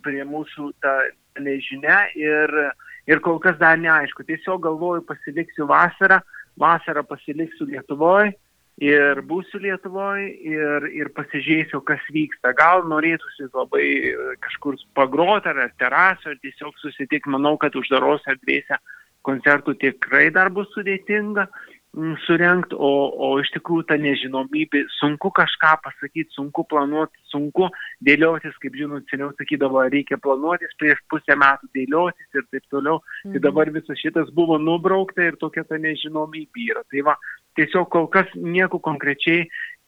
prie 0.00 0.24
mūsų 0.24 0.72
ta 0.80 0.96
nežinia 1.42 2.06
ir, 2.18 2.52
ir 3.06 3.22
kol 3.24 3.38
kas 3.42 3.58
dar 3.60 3.78
neaišku. 3.80 4.26
Tiesiog 4.26 4.64
galvoju, 4.66 5.04
pasiliksiu 5.08 5.68
vasarą, 5.70 6.20
vasarą 6.60 7.04
pasiliksiu 7.06 7.68
Lietuvoje 7.70 8.34
ir 8.82 9.22
būsiu 9.24 9.60
Lietuvoje 9.62 10.26
ir, 10.44 10.88
ir 10.92 11.12
pasižiūrėsiu, 11.16 11.80
kas 11.86 12.02
vyksta. 12.12 12.52
Gal 12.56 12.84
norėtųsi 12.88 13.48
labai 13.52 13.86
kažkur 14.44 14.76
pagroti 14.96 15.52
ar 15.52 15.62
terasą, 15.80 16.34
ar 16.34 16.42
tiesiog 16.42 16.76
susitikti. 16.82 17.32
Manau, 17.32 17.56
kad 17.60 17.76
uždaros 17.76 18.26
erdvėse 18.28 18.80
koncertų 19.26 19.74
tikrai 19.80 20.28
dar 20.30 20.52
bus 20.54 20.68
sudėtinga. 20.76 21.48
Mm, 21.48 21.75
surenkt, 22.26 22.74
o, 22.76 22.90
o 23.16 23.28
iš 23.40 23.48
tikrųjų 23.54 23.86
ta 23.88 23.96
nežinomybė, 24.00 24.82
sunku 24.98 25.30
kažką 25.34 25.72
pasakyti, 25.84 26.28
sunku 26.36 26.66
planuoti, 26.68 27.16
sunku 27.32 27.70
dėliotis, 28.04 28.56
kaip 28.60 28.76
žinot, 28.76 29.06
seniau 29.10 29.30
sakydavo, 29.38 29.80
reikia 29.92 30.18
planuotis 30.20 30.76
prieš 30.80 31.00
pusę 31.10 31.38
metų 31.40 31.70
dėliotis 31.76 32.28
ir 32.36 32.44
taip 32.52 32.64
toliau. 32.72 33.00
Tai 33.00 33.30
mhm. 33.30 33.36
Tai 33.36 33.44
dabar 33.48 33.72
visas 33.72 34.00
šitas 34.00 34.30
buvo 34.36 34.58
nubraukta 34.60 35.24
ir 35.26 35.40
tokia 35.40 35.64
ta 35.64 35.80
nežinomybė 35.80 36.68
yra. 36.72 36.84
Tai 36.92 37.02
va, 37.10 37.16
tiesiog 37.56 37.88
kol 37.92 38.06
kas 38.12 38.30
nieko 38.36 38.80
konkrečiai 38.84 39.46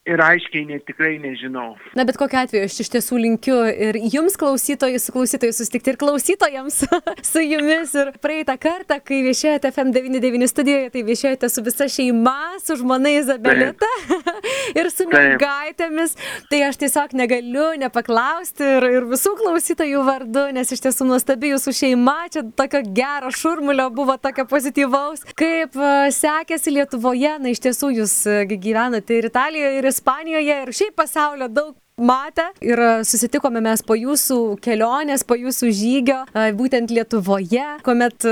ir 0.09 0.21
aiškiai 0.23 0.65
net 0.69 0.85
tikrai 0.89 1.17
nežinau. 1.21 1.73
Na, 1.97 2.05
bet 2.07 2.17
kokiu 2.19 2.39
atveju 2.41 2.67
aš 2.67 2.79
iš 2.83 2.91
tiesų 2.95 3.19
linkiu 3.21 3.57
ir 3.69 3.99
jums 4.13 4.37
klausytojai 4.39 4.99
su 5.01 5.13
klausytojai 5.13 5.55
susitikti, 5.55 5.93
ir 5.93 5.99
klausytojams 6.01 6.81
su 7.31 7.43
jumis. 7.43 7.93
Ir 7.99 8.11
praeitą 8.23 8.55
kartą, 8.61 8.99
kai 9.05 9.21
viešėjote 9.27 9.71
FM99 9.73 10.49
studijoje, 10.51 10.91
tai 10.93 11.03
viešėjote 11.07 11.49
su 11.51 11.63
visa 11.65 11.89
šeima, 11.91 12.37
su 12.63 12.77
žmona 12.79 13.13
Izabelita 13.19 13.89
ir 14.79 14.89
su 14.93 15.07
mergaitėmis. 15.09 16.15
Tai 16.49 16.61
aš 16.69 16.81
tiesiog 16.83 17.15
negaliu 17.19 17.67
nepaklausti 17.81 18.65
ir, 18.77 18.87
ir 18.99 19.09
visų 19.09 19.35
klausytojų 19.39 20.03
vardu, 20.07 20.47
nes 20.55 20.73
iš 20.73 20.83
tiesų 20.87 21.09
nuostabi 21.09 21.53
jūsų 21.53 21.75
šeima, 21.81 22.17
čia 22.33 22.45
tokio 22.57 22.81
gero 22.95 23.31
šurmulio 23.35 23.89
buvo, 23.93 24.17
tokio 24.21 24.47
pozityvaus. 24.49 25.25
Kaip 25.39 25.77
e, 25.77 26.09
sekėsi 26.15 26.73
Lietuvoje, 26.73 27.35
na 27.41 27.53
iš 27.53 27.61
tiesų 27.65 27.91
jūs 27.99 28.15
e, 28.29 28.39
gyvenate 28.49 29.19
ir 29.19 29.29
Italijoje, 29.29 29.79
ir 29.79 29.89
Ispanijoje 29.99 30.55
ir 30.63 30.69
šiaip 30.71 30.95
pasaulio 30.95 31.49
daug 31.51 31.75
matę 31.99 32.49
ir 32.65 32.81
susitikome 33.07 33.61
mes 33.63 33.83
po 33.85 33.97
jūsų 33.97 34.39
kelionės, 34.63 35.25
po 35.27 35.37
jūsų 35.39 35.71
žygio, 35.75 36.19
būtent 36.57 36.91
Lietuvoje, 36.93 37.65
kuomet 37.85 38.25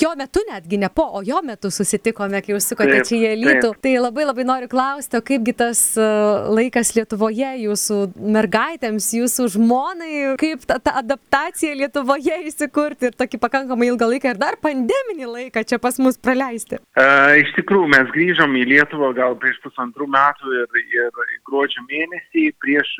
jo 0.00 0.12
metu 0.18 0.42
netgi 0.48 0.80
ne 0.80 0.90
po, 0.92 1.06
o 1.18 1.22
jo 1.26 1.40
metu 1.44 1.70
susitikome, 1.74 2.40
kai 2.44 2.56
užsukote 2.56 3.02
čia 3.08 3.34
į 3.34 3.40
Lytų. 3.42 3.72
Tai 3.82 3.94
labai 4.00 4.26
labai 4.28 4.46
noriu 4.48 4.70
klausti, 4.70 5.18
o 5.18 5.24
kaipgi 5.24 5.54
tas 5.58 5.82
laikas 5.98 6.94
Lietuvoje 6.96 7.54
jūsų 7.64 8.00
mergaitėms, 8.38 9.10
jūsų 9.18 9.48
žmonai, 9.56 10.12
kaip 10.40 10.64
ta, 10.68 10.78
ta 10.82 10.96
adaptacija 11.02 11.76
Lietuvoje 11.78 12.40
įsikurti 12.48 13.10
ir 13.10 13.18
tokį 13.18 13.40
pakankamai 13.42 13.90
ilgą 13.92 14.10
laiką 14.14 14.34
ir 14.34 14.40
dar 14.40 14.58
pandeminį 14.62 15.30
laiką 15.34 15.64
čia 15.68 15.80
pas 15.82 15.98
mus 16.02 16.18
praleisti. 16.20 16.80
Uh, 16.98 17.36
iš 17.42 17.52
tikrųjų, 17.58 17.90
mes 17.94 18.12
grįžom 18.14 18.56
į 18.58 18.64
Lietuvą 18.72 19.12
gal 19.16 19.36
prieš 19.40 19.60
pusantrų 19.64 20.08
metų 20.14 20.54
ir, 20.62 20.80
ir 20.94 21.22
gruodžio 21.48 21.84
mėnesį 21.88 22.48
prieš 22.62 22.94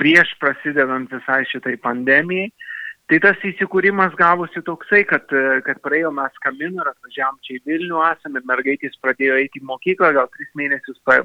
prieš 0.00 0.32
prasidedant 0.40 1.10
visai 1.12 1.44
šitai 1.50 1.76
pandemijai. 1.84 2.50
Tai 3.10 3.18
tas 3.24 3.42
įsikūrimas 3.42 4.14
gavosi 4.14 4.62
toksai, 4.62 5.02
kad, 5.10 5.32
kad 5.66 5.80
praėjome 5.82 6.22
mes 6.22 6.36
kaminu 6.44 6.78
ir 6.78 6.90
atvažiavam 6.92 7.40
čia 7.42 7.56
į 7.56 7.64
Vilnių 7.66 8.04
esame 8.06 8.38
ir 8.38 8.46
mergaitės 8.46 8.94
pradėjo 9.02 9.40
eiti 9.40 9.58
į 9.58 9.66
mokyklą, 9.66 10.12
gal 10.14 10.28
tris 10.30 10.52
mėnesius 10.54 11.00
pa, 11.02 11.16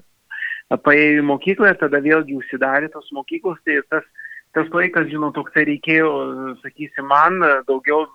paėjo 0.73 1.19
į 1.19 1.27
mokyklą 1.29 1.75
ir 1.75 1.77
tada 1.83 2.01
vėlgi 2.01 2.39
užsidarė 2.39 2.89
tos 2.95 3.11
mokyklos. 3.13 3.61
Tai 3.69 3.77
tas, 3.93 4.07
tas 4.57 4.73
laikas, 4.73 5.11
žinau, 5.13 5.29
toksai 5.35 5.67
reikėjo, 5.69 6.09
sakysim, 6.63 7.05
man 7.11 7.37
daugiau 7.69 8.07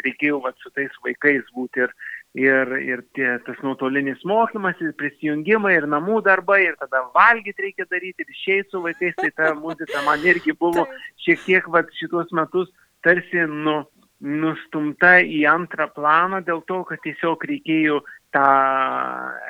reikėjo 0.00 0.40
vat, 0.46 0.56
su 0.64 0.72
tais 0.72 0.96
vaikais 1.04 1.44
būti 1.52 1.84
ir, 1.84 1.92
ir, 2.34 2.72
ir 2.82 3.02
tie, 3.14 3.28
tas 3.46 3.58
nuotolinis 3.62 4.22
mokymas, 4.26 4.78
ir 4.82 4.94
prisijungimai, 4.98 5.76
ir 5.78 5.88
namų 5.90 6.20
darbai, 6.26 6.60
ir 6.66 6.78
tada 6.80 7.04
valgyti 7.14 7.68
reikia 7.68 7.86
daryti, 7.90 8.26
ir 8.26 8.34
išeiti 8.34 8.74
su 8.74 8.82
vaikais, 8.84 9.14
tai 9.20 9.30
ta 9.36 9.52
muzika 9.54 10.02
man 10.06 10.24
irgi 10.26 10.56
buvo 10.58 10.86
šiek 11.24 11.44
tiek 11.46 11.68
vat, 11.70 11.92
šitos 12.00 12.34
metus 12.34 12.72
tarsi 13.04 13.46
nu, 13.50 13.82
nustumta 14.24 15.18
į 15.20 15.44
antrą 15.50 15.88
planą 15.94 16.40
dėl 16.44 16.64
to, 16.68 16.82
kad 16.88 17.02
tiesiog 17.04 17.44
reikėjo 17.50 18.00
tą 18.34 18.46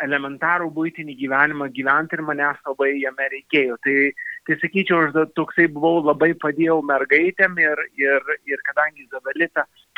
elementarų 0.05 0.69
būtinį 0.76 1.14
gyvenimą 1.17 1.71
gyventi 1.73 2.19
ir 2.19 2.23
manęs 2.26 2.59
labai 2.67 2.91
jame 3.00 3.29
reikėjo. 3.33 3.79
Tai, 3.87 3.97
tai 4.45 4.59
sakyčiau, 4.61 5.07
aš 5.07 5.33
toksai 5.38 5.71
buvau 5.73 6.03
labai 6.05 6.35
padėjau 6.37 6.83
mergaitėm 6.85 7.57
ir, 7.62 7.85
ir, 7.97 8.35
ir 8.50 8.64
kadangi 8.67 9.07
Izabelita 9.07 9.64
e, 9.64 9.93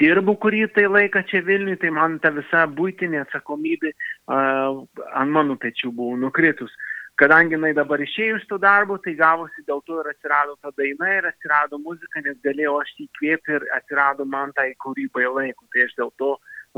dirbu 0.00 0.36
kurį 0.40 0.66
tai 0.74 0.86
laiką 0.88 1.22
čia 1.28 1.42
Vilniui, 1.44 1.76
tai 1.76 1.90
man 1.90 2.18
ta 2.18 2.30
visa 2.30 2.66
būtinė 2.66 3.20
atsakomybė 3.26 3.92
uh, 3.92 4.80
ant 5.12 5.30
mano 5.30 5.56
pečių 5.56 5.92
buvo 5.92 6.16
nukritus. 6.16 6.72
Kadangi 7.20 7.58
jinai 7.58 7.74
dabar 7.76 8.00
išėjus 8.00 8.46
tų 8.48 8.56
darbų, 8.62 8.96
tai 9.04 9.12
gavosi 9.18 9.60
dėl 9.66 9.82
to 9.84 9.98
ir 10.00 10.08
atsirado 10.08 10.56
ta 10.62 10.70
daina 10.78 11.10
ir 11.18 11.28
atsirado 11.28 11.76
muzika, 11.76 12.22
nes 12.24 12.38
galėjau 12.40 12.78
aš 12.80 12.94
įkvėpti 13.04 13.58
ir 13.58 13.66
atsirado 13.76 14.24
man 14.24 14.54
tai 14.56 14.70
kūrybai 14.80 15.26
laiko. 15.28 15.66
Tai 15.74 15.84
aš 15.84 15.92
dėl 15.98 16.12
to 16.16 16.30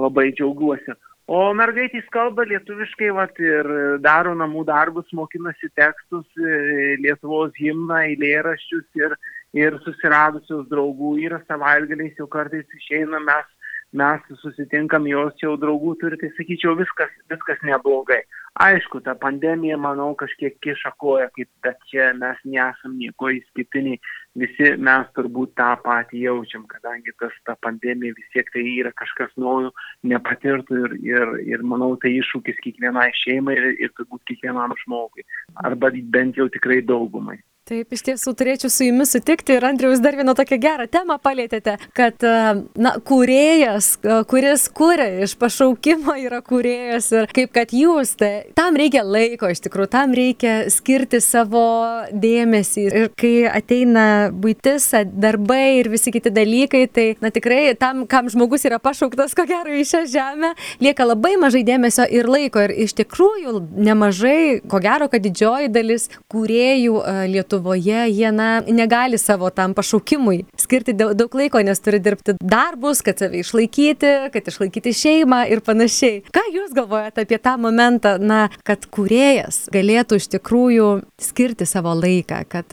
labai 0.02 0.32
džiaugiuosi. 0.34 0.98
O 1.30 1.38
mergaitės 1.54 2.08
kalba 2.10 2.42
lietuviškai 2.50 3.12
vat, 3.14 3.38
ir 3.38 3.68
daro 4.02 4.34
namų 4.34 4.64
darbus, 4.66 5.06
mokinasi 5.14 5.70
tekstus, 5.78 6.26
e, 6.34 6.96
Lietuvos 6.98 7.54
himną, 7.54 8.00
eilėraščius 8.10 8.88
ir, 8.98 9.14
ir 9.56 9.78
susiradusios 9.84 10.68
draugų 10.70 11.16
yra 11.26 11.42
savaitgaliais, 11.48 12.16
jau 12.18 12.28
kartais 12.30 12.78
išeina 12.78 13.20
mes, 13.24 13.48
mes 13.92 14.38
susitinkam, 14.40 15.06
jos 15.10 15.36
jau 15.42 15.56
draugų 15.60 15.96
turi, 16.00 16.18
tai 16.20 16.32
sakyčiau, 16.38 16.76
viskas, 16.78 17.12
viskas 17.32 17.60
neblogai. 17.68 18.22
Aišku, 18.60 19.00
ta 19.00 19.14
pandemija, 19.16 19.78
manau, 19.80 20.10
kažkiek 20.20 20.58
kiša 20.64 20.90
koją, 21.00 21.30
kaip, 21.36 21.48
bet 21.64 21.78
čia 21.88 22.10
mes 22.16 22.40
nesam 22.44 22.98
nieko 23.00 23.30
įskirtiniai, 23.32 24.00
visi 24.36 24.74
mes 24.76 25.08
turbūt 25.16 25.54
tą 25.56 25.70
patį 25.84 26.24
jaučiam, 26.26 26.66
kadangi 26.68 27.14
tas, 27.20 27.32
ta 27.48 27.56
pandemija 27.64 28.16
vis 28.16 28.28
tiek 28.34 28.48
tai 28.52 28.64
yra 28.74 28.92
kažkas 28.96 29.32
naujo, 29.40 29.72
nepatirtų 30.04 30.82
ir, 30.82 30.98
ir, 31.14 31.32
ir 31.54 31.64
manau, 31.64 31.94
tai 32.00 32.12
iššūkis 32.18 32.60
kiekvienai 32.64 33.08
šeimai 33.22 33.56
ir, 33.56 33.70
ir 33.86 33.96
turbūt 33.96 34.24
kiekvienam 34.28 34.76
žmogui, 34.84 35.24
arba 35.64 35.92
bent 36.12 36.36
jau 36.36 36.48
tikrai 36.52 36.82
daugumai. 36.84 37.40
Taip, 37.62 37.92
iš 37.94 38.00
tiesų 38.02 38.32
turėčiau 38.34 38.66
su 38.74 38.88
jumis 38.88 39.12
sutikti 39.14 39.54
ir 39.54 39.62
Andrius 39.62 40.00
dar 40.02 40.16
vieną 40.18 40.32
tokią 40.34 40.56
gerą 40.58 40.88
temą 40.90 41.14
palėtėte, 41.22 41.76
kad, 41.94 42.24
e, 42.26 42.54
na, 42.74 42.90
kūrėjas, 43.06 43.92
e, 44.02 44.16
kuris 44.26 44.64
kūrė 44.74 45.06
iš 45.22 45.36
pašaukimo 45.38 46.16
yra 46.24 46.40
kūrėjas 46.42 47.06
ir 47.14 47.28
kaip 47.30 47.52
kad 47.54 47.70
jūs, 47.70 48.16
tai 48.18 48.30
tam 48.58 48.74
reikia 48.74 49.04
laiko, 49.06 49.46
iš 49.46 49.62
tikrųjų, 49.62 49.90
tam 49.92 50.10
reikia 50.18 50.56
skirti 50.74 51.20
savo 51.22 51.62
dėmesį. 52.10 52.88
Ir 52.88 53.06
kai 53.14 53.46
ateina 53.46 54.08
būtis, 54.34 54.88
darbai 55.14 55.78
ir 55.84 55.92
visi 55.94 56.10
kiti 56.10 56.34
dalykai, 56.34 56.82
tai, 56.90 57.06
na, 57.22 57.30
tikrai 57.30 57.76
tam, 57.78 58.08
kam 58.10 58.26
žmogus 58.26 58.66
yra 58.66 58.82
pašauktas, 58.82 59.38
ko 59.38 59.46
gero, 59.46 59.70
į 59.70 59.86
šią 59.86 60.02
žemę, 60.16 60.52
lieka 60.82 61.06
labai 61.06 61.36
mažai 61.38 61.62
dėmesio 61.70 62.10
ir 62.10 62.26
laiko. 62.26 62.66
Ir 62.66 62.74
iš 62.88 62.98
tikrųjų 63.04 63.54
nemažai, 63.86 64.58
ko 64.66 64.82
gero, 64.82 65.06
kad 65.14 65.22
didžioji 65.22 65.70
dalis 65.70 66.10
kūrėjų 66.26 66.98
e, 67.06 67.16
lietuvių 67.30 67.51
Lietuvoje 67.52 68.10
jie 68.10 68.32
na, 68.32 68.62
negali 68.66 69.18
savo 69.18 69.50
tam 69.50 69.74
pašaukimui 69.74 70.44
skirti 70.56 70.92
daug 70.92 71.34
laiko, 71.34 71.60
nes 71.60 71.80
turi 71.80 71.98
dirbti 72.00 72.34
darbus, 72.40 73.02
kad 73.02 73.18
save 73.18 73.40
išlaikyti, 73.42 74.30
kad 74.32 74.48
išlaikyti 74.48 74.92
šeimą 74.92 75.42
ir 75.52 75.60
panašiai. 75.60 76.22
Ką 76.32 76.44
Jūs 76.52 76.72
galvojate 76.76 77.24
apie 77.24 77.38
tą 77.38 77.56
momentą, 77.60 78.16
na, 78.20 78.48
kad 78.64 78.86
kuriejas 78.92 79.66
galėtų 79.72 80.18
iš 80.20 80.28
tikrųjų 80.36 80.88
skirti 81.20 81.66
savo 81.68 81.92
laiką, 81.96 82.42
kad 82.48 82.72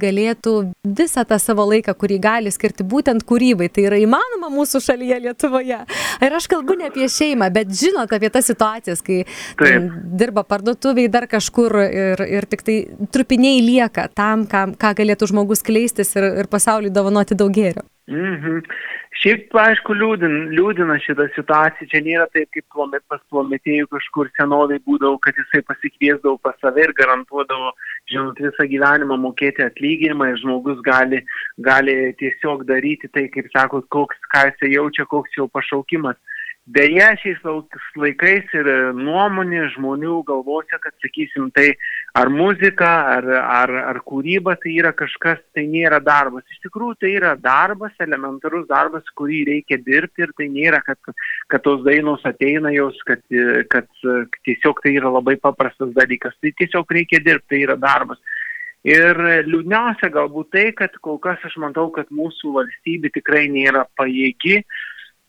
galėtų 0.00 0.54
visą 0.84 1.24
tą 1.28 1.38
savo 1.40 1.64
laiką, 1.70 1.94
kurį 1.96 2.20
gali 2.20 2.52
skirti 2.52 2.84
būtent 2.84 3.24
kūrybai, 3.28 3.70
tai 3.72 3.86
yra 3.88 4.00
įmanoma 4.00 4.52
mūsų 4.52 4.82
šalyje 4.84 5.20
Lietuvoje. 5.26 5.80
Ir 6.20 6.36
aš 6.36 6.48
kalbu 6.50 6.76
ne 6.80 6.90
apie 6.90 7.08
šeimą, 7.08 7.50
bet 7.54 7.72
žinot 7.72 8.12
apie 8.12 8.32
tas 8.32 8.48
situacijas, 8.48 9.00
kai 9.04 9.22
dirba 10.20 10.44
parduotuviai 10.44 11.08
dar 11.12 11.28
kažkur 11.30 11.76
ir, 11.86 12.24
ir 12.40 12.48
tik 12.50 12.64
tai 12.66 12.78
trupiniai 13.12 13.60
lieka 13.64 14.09
tam, 14.16 14.46
kam, 14.50 14.74
ką 14.78 14.94
galėtų 14.98 15.30
žmogus 15.32 15.64
kleistis 15.66 16.14
ir, 16.18 16.26
ir 16.42 16.50
pasauliui 16.50 16.92
dovanoti 16.94 17.38
daug 17.38 17.52
gėrio. 17.54 17.86
Mhm. 18.10 18.64
Šiaip, 19.20 19.52
aišku, 19.58 19.92
liūdin, 20.00 20.34
liūdina 20.56 20.94
šitą 21.04 21.26
situaciją. 21.34 21.88
Čia 21.90 22.00
nėra 22.06 22.24
taip, 22.32 22.48
kaip 22.54 22.64
plomet, 22.72 23.02
pas 23.10 23.20
plometėjų 23.28 23.90
kažkur 23.92 24.30
senovai 24.38 24.78
būdavo, 24.86 25.18
kad 25.20 25.36
jisai 25.36 25.60
pasikviesdavo 25.68 26.38
pas 26.40 26.56
save 26.62 26.86
ir 26.86 26.94
garantuodavo, 26.96 27.74
žinot, 28.08 28.40
visą 28.40 28.66
gyvenimą 28.70 29.18
mokėti 29.20 29.66
atlyginimą 29.66 30.30
ir 30.30 30.40
žmogus 30.40 30.80
gali, 30.86 31.20
gali 31.60 31.96
tiesiog 32.22 32.64
daryti 32.70 33.10
tai, 33.12 33.26
kaip 33.34 33.50
sakot, 33.52 33.84
koks, 33.92 34.18
ką 34.32 34.46
jisai 34.48 34.72
jaučia, 34.78 35.06
koks 35.10 35.36
jo 35.36 35.50
pašaukimas. 35.52 36.16
Deja, 36.68 37.14
šiais 37.18 37.40
laikais 37.96 38.50
ir 38.52 38.68
nuomonė 38.94 39.62
žmonių 39.72 40.18
galvose, 40.28 40.76
kad, 40.82 40.92
sakysim, 41.00 41.48
tai 41.56 41.72
ar 42.14 42.28
muzika, 42.30 42.90
ar, 43.16 43.26
ar, 43.40 43.72
ar 43.90 44.00
kūryba 44.04 44.54
tai 44.60 44.74
yra 44.76 44.92
kažkas, 44.92 45.40
tai 45.56 45.64
nėra 45.66 46.02
darbas. 46.04 46.44
Iš 46.52 46.60
tikrųjų, 46.66 46.98
tai 47.00 47.14
yra 47.16 47.32
darbas, 47.40 47.96
elementarus 47.98 48.68
darbas, 48.68 49.08
kurį 49.16 49.40
reikia 49.48 49.80
dirbti 49.86 50.26
ir 50.26 50.34
tai 50.36 50.50
nėra, 50.52 50.82
kad, 50.84 51.00
kad 51.48 51.64
tos 51.64 51.80
dainos 51.86 52.22
ateina 52.28 52.70
jos, 52.76 53.00
kad, 53.08 53.24
kad 53.72 53.88
tiesiog 54.44 54.84
tai 54.84 54.94
yra 55.00 55.10
labai 55.16 55.38
paprastas 55.40 55.96
dalykas. 55.96 56.36
Tai 56.44 56.52
tiesiog 56.60 56.92
reikia 56.92 57.22
dirbti, 57.24 57.54
tai 57.54 57.64
yra 57.64 57.78
darbas. 57.80 58.20
Ir 58.86 59.16
liūdniausia 59.48 60.12
galbūt 60.12 60.52
tai, 60.54 60.68
kad 60.76 60.94
kol 61.02 61.18
kas 61.24 61.40
aš 61.48 61.56
matau, 61.60 61.88
kad 61.92 62.12
mūsų 62.14 62.54
valstybė 62.54 63.10
tikrai 63.16 63.48
nėra 63.52 63.88
pajėgi 63.98 64.60
uh, 64.60 64.78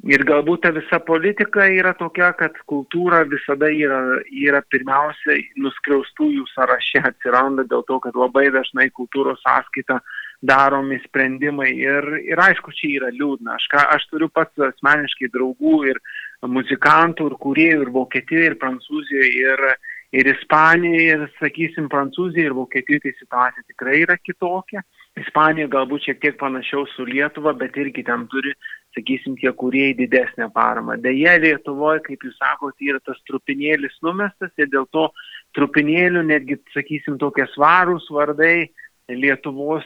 Ir 0.09 0.23
galbūt 0.25 0.63
ta 0.63 0.71
visa 0.73 0.97
politika 1.05 1.67
yra 1.69 1.91
tokia, 1.93 2.31
kad 2.33 2.55
kultūra 2.65 3.19
visada 3.29 3.67
yra, 3.69 3.99
yra 4.33 4.63
pirmiausia 4.73 5.35
nuskriaustųjų 5.61 6.47
sąraše 6.55 7.03
atsiranda 7.11 7.67
dėl 7.69 7.85
to, 7.85 7.99
kad 8.01 8.17
labai 8.17 8.47
dažnai 8.49 8.87
kultūros 8.97 9.43
sąskaita 9.45 9.99
daromi 10.41 10.97
sprendimai. 11.03 11.69
Ir, 11.77 12.07
ir 12.25 12.41
aišku, 12.41 12.73
čia 12.73 12.95
yra 12.95 13.11
liūdna. 13.13 13.59
Aš, 13.59 13.67
ką, 13.69 13.83
aš 13.93 14.07
turiu 14.09 14.31
pats 14.33 14.65
asmeniškai 14.71 15.29
draugų 15.35 15.75
ir 15.91 16.01
muzikantų, 16.49 17.29
ir 17.29 17.37
kūrėjų, 17.45 17.85
ir 17.85 17.93
Vokietijoje, 17.93 18.49
ir 18.49 18.57
Prancūzijoje, 18.63 19.31
ir, 19.45 19.65
ir 20.17 20.31
Ispanijoje, 20.33 21.05
ir, 21.13 21.27
sakysim, 21.37 21.91
Prancūzijoje, 21.93 22.49
ir 22.49 22.57
Vokietijoje 22.57 23.05
tai 23.05 23.13
situacija 23.19 23.69
tikrai 23.69 24.01
yra 24.07 24.17
kitokia. 24.17 24.81
Ispanija 25.19 25.67
galbūt 25.67 26.07
šiek 26.07 26.21
tiek 26.23 26.37
panašiau 26.39 26.85
su 26.93 27.03
Lietuva, 27.07 27.51
bet 27.57 27.75
irgi 27.75 28.03
ten 28.07 28.23
turi 28.31 28.53
sakysim, 28.95 29.35
tie 29.39 29.51
kuriejai 29.55 29.95
didesnę 29.99 30.47
paramą. 30.55 30.97
Deja, 31.03 31.37
Lietuvoje, 31.39 32.03
kaip 32.07 32.23
jūs 32.27 32.37
sakote, 32.39 32.87
yra 32.87 32.99
tas 33.03 33.19
trupinėlis 33.27 33.97
numestas 34.03 34.51
ir 34.59 34.71
dėl 34.71 34.87
to 34.95 35.09
trupinėlių 35.57 36.23
netgi, 36.27 36.59
sakysim, 36.75 37.19
tokie 37.19 37.47
svarūs 37.55 38.07
vardai 38.11 38.71
Lietuvos, 39.11 39.83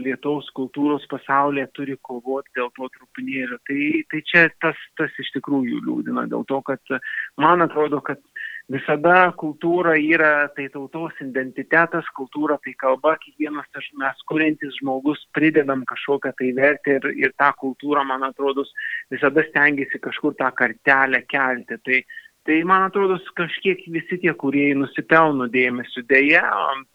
Lietuvos 0.00 0.48
kultūros 0.56 1.04
pasaulyje 1.10 1.66
turi 1.76 1.96
kovoti 2.00 2.54
dėl 2.56 2.70
to 2.76 2.88
trupinėlio. 2.94 3.58
Tai, 3.68 3.80
tai 4.08 4.20
čia 4.30 4.46
tas, 4.64 4.78
tas 4.96 5.12
iš 5.20 5.32
tikrųjų 5.36 5.82
liūdina, 5.84 6.24
dėl 6.30 6.46
to, 6.48 6.62
kad 6.64 6.96
man 7.40 7.64
atrodo, 7.66 8.00
kad 8.00 8.22
visada 8.70 9.32
kultūra 9.38 9.96
yra 9.98 10.48
tai 10.56 10.68
tautos 10.72 11.18
identitetas, 11.22 12.06
kultūra 12.16 12.58
tai 12.62 12.74
kalba, 12.78 13.16
kiekvienas 13.22 13.66
mes 13.98 14.24
kuriantis 14.28 14.78
žmogus 14.80 15.22
pridedam 15.34 15.84
kažkokią 15.88 16.32
tai 16.38 16.52
vertę 16.56 16.98
ir, 17.00 17.08
ir 17.26 17.32
tą 17.38 17.52
kultūrą, 17.58 18.04
man 18.06 18.22
atrodo, 18.22 18.64
visada 19.10 19.44
stengiasi 19.48 19.98
kažkur 20.02 20.36
tą 20.38 20.50
kartelę 20.54 21.24
kelti. 21.28 21.78
Tai, 21.84 21.98
tai 22.46 22.62
man 22.68 22.86
atrodo, 22.86 23.18
kažkiek 23.38 23.82
visi 23.94 24.20
tie, 24.22 24.32
kurie 24.38 24.72
nusipelno 24.78 25.48
dėmesio. 25.50 26.04
Deja, 26.08 26.44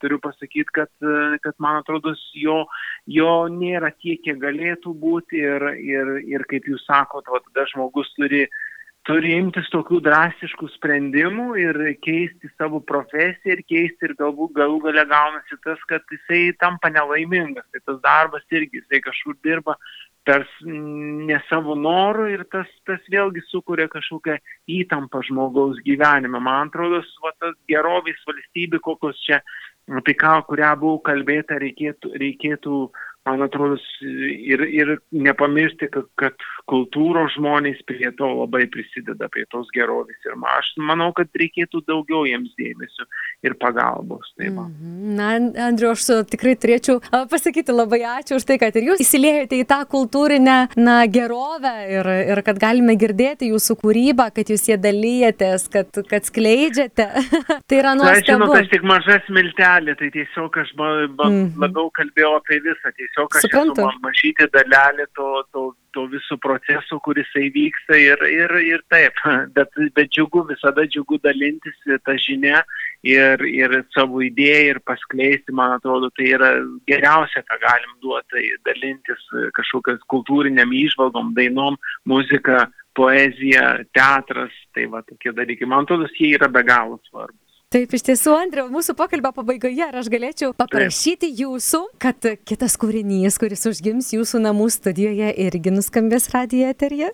turiu 0.02 0.22
pasakyti, 0.24 0.72
kad, 0.74 0.92
kad 1.44 1.60
man 1.60 1.82
atrodo, 1.82 2.16
jo, 2.36 2.64
jo 3.06 3.34
nėra 3.52 3.92
tiek, 4.00 4.24
kiek 4.24 4.40
galėtų 4.42 4.96
būti 4.96 5.44
ir, 5.44 5.70
ir, 5.84 6.16
ir 6.28 6.48
kaip 6.50 6.68
jūs 6.72 6.88
sakote, 6.88 7.44
tada 7.50 7.68
žmogus 7.74 8.12
turi 8.16 8.48
turi 9.08 9.38
imtis 9.38 9.70
tokių 9.72 10.02
drastiškų 10.04 10.68
sprendimų 10.74 11.48
ir 11.62 11.80
keisti 12.04 12.50
savo 12.58 12.82
profesiją 12.84 13.56
ir 13.56 13.64
keisti 13.72 14.10
ir 14.10 14.16
galbūt 14.20 14.54
galų 14.58 14.82
gale 14.84 15.06
gaunasi 15.08 15.58
tas, 15.64 15.80
kad 15.88 16.04
jisai 16.12 16.52
tampa 16.60 16.92
nelaimingas. 16.92 17.66
Tai 17.72 17.84
tas 17.86 18.02
darbas 18.04 18.46
irgi, 18.52 18.82
jisai 18.82 19.02
kažkur 19.06 19.38
dirba 19.48 19.78
per 20.28 20.44
ne 20.68 21.40
savo 21.48 21.78
norų 21.80 22.28
ir 22.34 22.44
tas, 22.52 22.68
tas 22.88 23.04
vėlgi 23.12 23.46
sukuria 23.48 23.88
kažkokią 23.92 24.36
įtampą 24.82 25.24
žmogaus 25.30 25.80
gyvenime. 25.88 26.42
Man 26.44 26.68
atrodo, 26.68 27.00
va, 27.24 27.32
tas 27.40 27.56
gerovės 27.72 28.20
valstybė, 28.28 28.82
kokios 28.84 29.22
čia, 29.24 29.40
apie 29.96 30.18
ką, 30.20 30.42
kurią 30.50 30.74
buvo 30.82 31.00
kalbėta, 31.08 31.62
reikėtų, 31.64 32.12
reikėtų 32.20 32.82
man 33.28 33.44
atrodo, 33.46 33.78
ir, 34.02 34.64
ir 34.72 34.94
nepamiršti, 35.12 35.90
kad, 35.94 36.08
kad 36.20 36.48
kultūros 36.68 37.36
žmonės 37.38 37.80
prie 37.88 38.10
to 38.20 38.28
labai 38.32 38.66
prisideda, 38.72 39.30
prie 39.34 39.46
tos 39.52 39.70
gerovės. 39.76 40.18
Ir 40.26 40.36
aš 40.58 40.74
manau, 40.90 41.12
kad 41.16 41.32
reikėtų 41.40 41.84
daugiau 41.88 42.26
jiems 42.28 42.54
dėmesio 42.60 43.08
ir 43.46 43.56
pagalbos. 43.60 44.32
Tai 44.38 44.52
man. 44.56 44.72
Mhm. 44.74 45.16
Na, 45.18 45.30
Andriu, 45.68 45.92
aš 45.94 46.28
tikrai 46.32 46.56
turėčiau 46.60 47.00
pasakyti 47.32 47.76
labai 47.76 48.02
ačiū 48.18 48.40
už 48.40 48.48
tai, 48.48 48.60
kad 48.62 48.76
ir 48.78 48.92
jūs 48.92 49.04
įsiliejate 49.04 49.60
į 49.62 49.68
tą 49.70 49.80
kultūrinę 49.90 50.58
na, 50.80 50.98
gerovę 51.12 51.74
ir, 51.94 52.12
ir 52.34 52.44
kad 52.46 52.60
galime 52.62 52.98
girdėti 53.00 53.52
jūsų 53.52 53.78
kūrybą, 53.84 54.30
kad 54.36 54.52
jūs 54.52 54.68
jie 54.72 54.78
dalyjatės, 54.82 55.68
kad, 55.74 56.02
kad 56.10 56.28
skleidžiate. 56.28 57.08
tai 57.68 57.82
yra 57.82 57.96
nuostabu. 57.98 58.22
Aš 58.22 58.30
žinau, 58.32 58.52
aš 58.60 58.72
tik 58.74 58.88
maža 58.88 59.20
smiltelė, 59.28 59.98
tai 60.00 60.12
tiesiog 60.16 60.62
aš 60.64 60.74
ba, 60.80 60.92
ba, 61.08 61.30
mm 61.30 61.38
-hmm. 61.38 61.64
labiau 61.64 61.92
kalbėjau 62.00 62.36
apie 62.42 62.62
visą. 62.66 62.94
Tiesiog 62.98 63.17
tiesiog 63.18 63.36
aš 63.36 63.46
Suprantu. 63.46 63.82
esu 63.82 64.02
mažytė 64.04 64.48
dalelė 64.54 65.06
to, 65.16 65.28
to, 65.52 65.64
to 65.94 66.06
viso 66.12 66.38
proceso, 66.38 67.00
kuris 67.04 67.30
įvyksta 67.36 67.98
ir, 67.98 68.24
ir, 68.30 68.54
ir 68.62 68.84
taip, 68.90 69.14
bet, 69.56 69.70
bet 69.96 70.12
džiugu, 70.12 70.46
visada 70.50 70.86
džiugu 70.86 71.20
dalintis 71.24 71.78
tą 72.06 72.18
žinią 72.18 72.62
ir, 73.04 73.44
ir 73.48 73.84
savo 73.96 74.22
idėją 74.22 74.76
ir 74.76 74.82
paskleisti, 74.86 75.54
man 75.54 75.78
atrodo, 75.78 76.10
tai 76.18 76.32
yra 76.38 76.52
geriausia, 76.88 77.44
ką 77.48 77.60
galim 77.62 77.96
duoti, 78.02 78.28
tai 78.34 78.46
dalintis 78.70 79.24
kažkokias 79.58 80.04
kultūriniam 80.12 80.74
išvalgom, 80.74 81.34
dainom, 81.38 81.78
muzika, 82.06 82.68
poezija, 82.98 83.84
teatras, 83.94 84.54
tai 84.74 84.88
va 84.90 85.04
tokie 85.06 85.34
dalykai, 85.34 85.70
man 85.70 85.86
atrodo, 85.86 86.10
jie 86.18 86.34
yra 86.38 86.50
be 86.50 86.66
galo 86.66 86.98
svarbus. 87.10 87.47
Taip, 87.78 87.92
iš 87.94 88.04
tiesų, 88.08 88.32
Andriu, 88.34 88.64
mūsų 88.74 88.96
pokalbio 88.98 89.30
pabaigoje 89.36 89.84
ar 89.86 90.00
aš 90.00 90.08
galėčiau 90.10 90.48
paprašyti 90.58 91.28
jūsų, 91.44 91.84
kad 92.02 92.26
kitas 92.50 92.74
kūrinys, 92.82 93.36
kuris 93.38 93.68
užgims 93.70 94.08
jūsų 94.16 94.42
namų 94.48 94.66
studijoje, 94.74 95.28
irgi 95.46 95.76
nuskambės 95.76 96.26
radijo 96.34 96.72
eterija? 96.74 97.12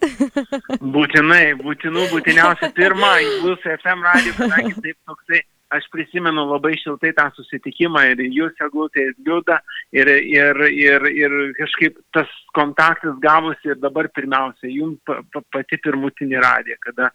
būtinai, 0.96 1.42
būtinų, 1.60 2.06
būtiniausia 2.14 2.70
pirma, 2.78 3.18
bus 3.44 3.68
FM 3.74 4.08
radio, 4.08 4.38
kadangi 4.38 4.72
taip 4.86 5.12
toksai 5.12 5.42
aš 5.78 5.88
prisimenu 5.94 6.46
labai 6.50 6.76
šiltai 6.82 7.14
tą 7.18 7.30
susitikimą 7.38 8.06
ir 8.14 8.24
jūs, 8.28 8.56
Eglutė, 8.64 9.10
ir 9.10 9.16
Liuda, 9.26 9.60
ir, 9.96 10.10
ir, 10.10 10.64
ir, 10.70 11.08
ir 11.24 11.38
kažkaip 11.60 12.00
tas 12.16 12.30
kontaktas 12.54 13.18
gavosi 13.24 13.72
ir 13.74 13.80
dabar 13.82 14.10
pirmiausia, 14.14 14.70
jums 14.70 15.00
pa, 15.08 15.20
pa, 15.34 15.42
pati 15.54 15.80
pirmutinė 15.84 16.42
radija, 16.44 16.78
kada, 16.86 17.10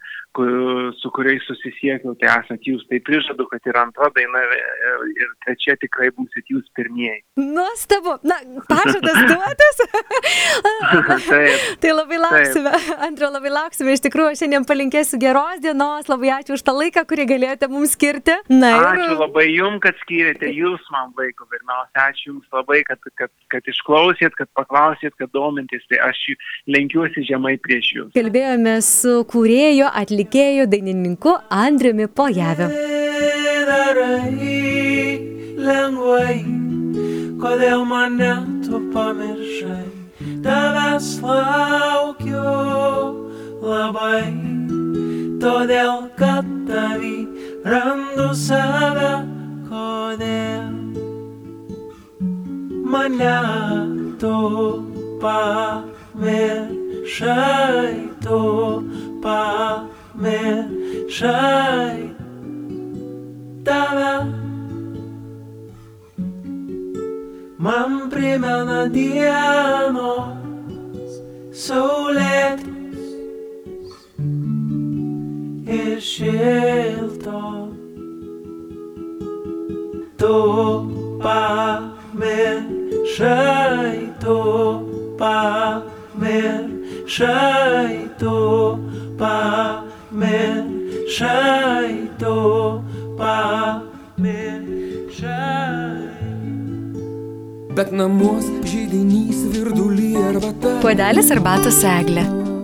su 0.99 1.11
kuriais 1.15 1.43
susisiekiau, 1.47 2.15
tai 2.19 2.31
esate 2.35 2.71
jūs, 2.71 2.83
tai 2.91 2.99
prižadu, 3.05 3.47
kad 3.51 3.69
ir 3.69 3.79
antra 3.79 4.09
daina 4.15 4.43
ir 5.15 5.31
trečia 5.45 5.77
tikrai 5.79 6.11
būsit 6.15 6.51
jūs 6.51 6.67
pirmieji. 6.77 7.23
Nuostabu, 7.39 8.17
na, 8.27 8.39
pažadas 8.69 9.21
duotas. 9.31 9.83
tai 11.81 11.93
labai 11.95 12.19
lauksime, 12.21 12.73
Andriu, 13.07 13.31
labai 13.31 13.53
lauksime, 13.53 13.95
iš 13.95 14.03
tikrųjų, 14.05 14.35
šiandien 14.41 14.67
palinkėsiu 14.69 15.19
geros 15.21 15.63
dienos, 15.63 16.09
labai 16.11 16.33
ačiū 16.39 16.57
už 16.57 16.65
tą 16.67 16.75
laiką, 16.75 17.05
kurį 17.09 17.27
galėjote 17.33 17.71
mums 17.71 17.95
skirti. 17.95 18.35
Na, 18.49 18.69
ir... 18.73 18.85
Ačiū 18.89 19.17
labai 19.19 19.45
jums, 19.51 19.81
kad 19.83 19.97
skyrėte 20.01 20.49
jūs 20.49 20.85
man 20.93 21.11
laiko. 21.19 21.45
Pirmiausia, 21.53 22.05
ačiū 22.09 22.31
jums 22.31 22.47
labai, 22.55 22.81
kad, 22.87 22.97
kad, 23.19 23.31
kad 23.53 23.69
išklausėt, 23.69 24.33
kad 24.39 24.49
paklausėt, 24.57 25.13
kad 25.21 25.29
domintės. 25.37 25.85
Tai 25.91 26.01
aš 26.09 26.23
lenkiuosi 26.69 27.25
žemai 27.29 27.57
prieš 27.61 27.91
jūs. 27.95 28.13
Kalbėjome 28.17 28.79
su 28.85 29.19
kūrėjo, 29.29 29.91
atlikėjų, 30.01 30.69
dainininku 30.73 31.35
Andriumi 31.53 32.09
Pojaviu. 32.09 32.71
lengvai 35.59 36.59
kodėl 37.39 37.85
mane 37.87 38.33
tu 38.65 38.79
pamiršai, 38.93 39.85
tavęs 40.43 41.07
laukiu 41.23 42.55
labai, 43.63 44.27
todėl 45.43 46.09
kad 46.19 46.47
tavį 46.69 47.15
randu 47.69 48.27
save, 48.33 49.11
kodėl 49.69 50.69
mane 52.91 53.37
tu 54.21 54.37
pamiršai, 55.21 55.87
tu 58.25 58.41
pamiršai 59.23 60.09
tave. 63.67 64.15
Man 67.59 67.91
primena 68.09 68.81
dienos 68.87 70.31
saulėtos 71.65 73.03
ir 75.67 75.99
šiltos. 76.11 76.88
Tu 80.29 80.37
pamiršai, 81.25 81.57
tu 84.21 84.37
pamiršai, 85.17 86.29
tu 88.21 88.37
pamiršai, 89.17 90.29
tu 92.21 92.37
pamiršai. 93.17 93.89
Bet 97.73 97.89
namuos 97.89 98.45
žydinys 98.69 99.39
virdulį 99.49 100.13
arbata. 100.29 100.77
Puodelis 100.85 101.33
arbatos 101.33 101.81
eglė. 101.97 102.38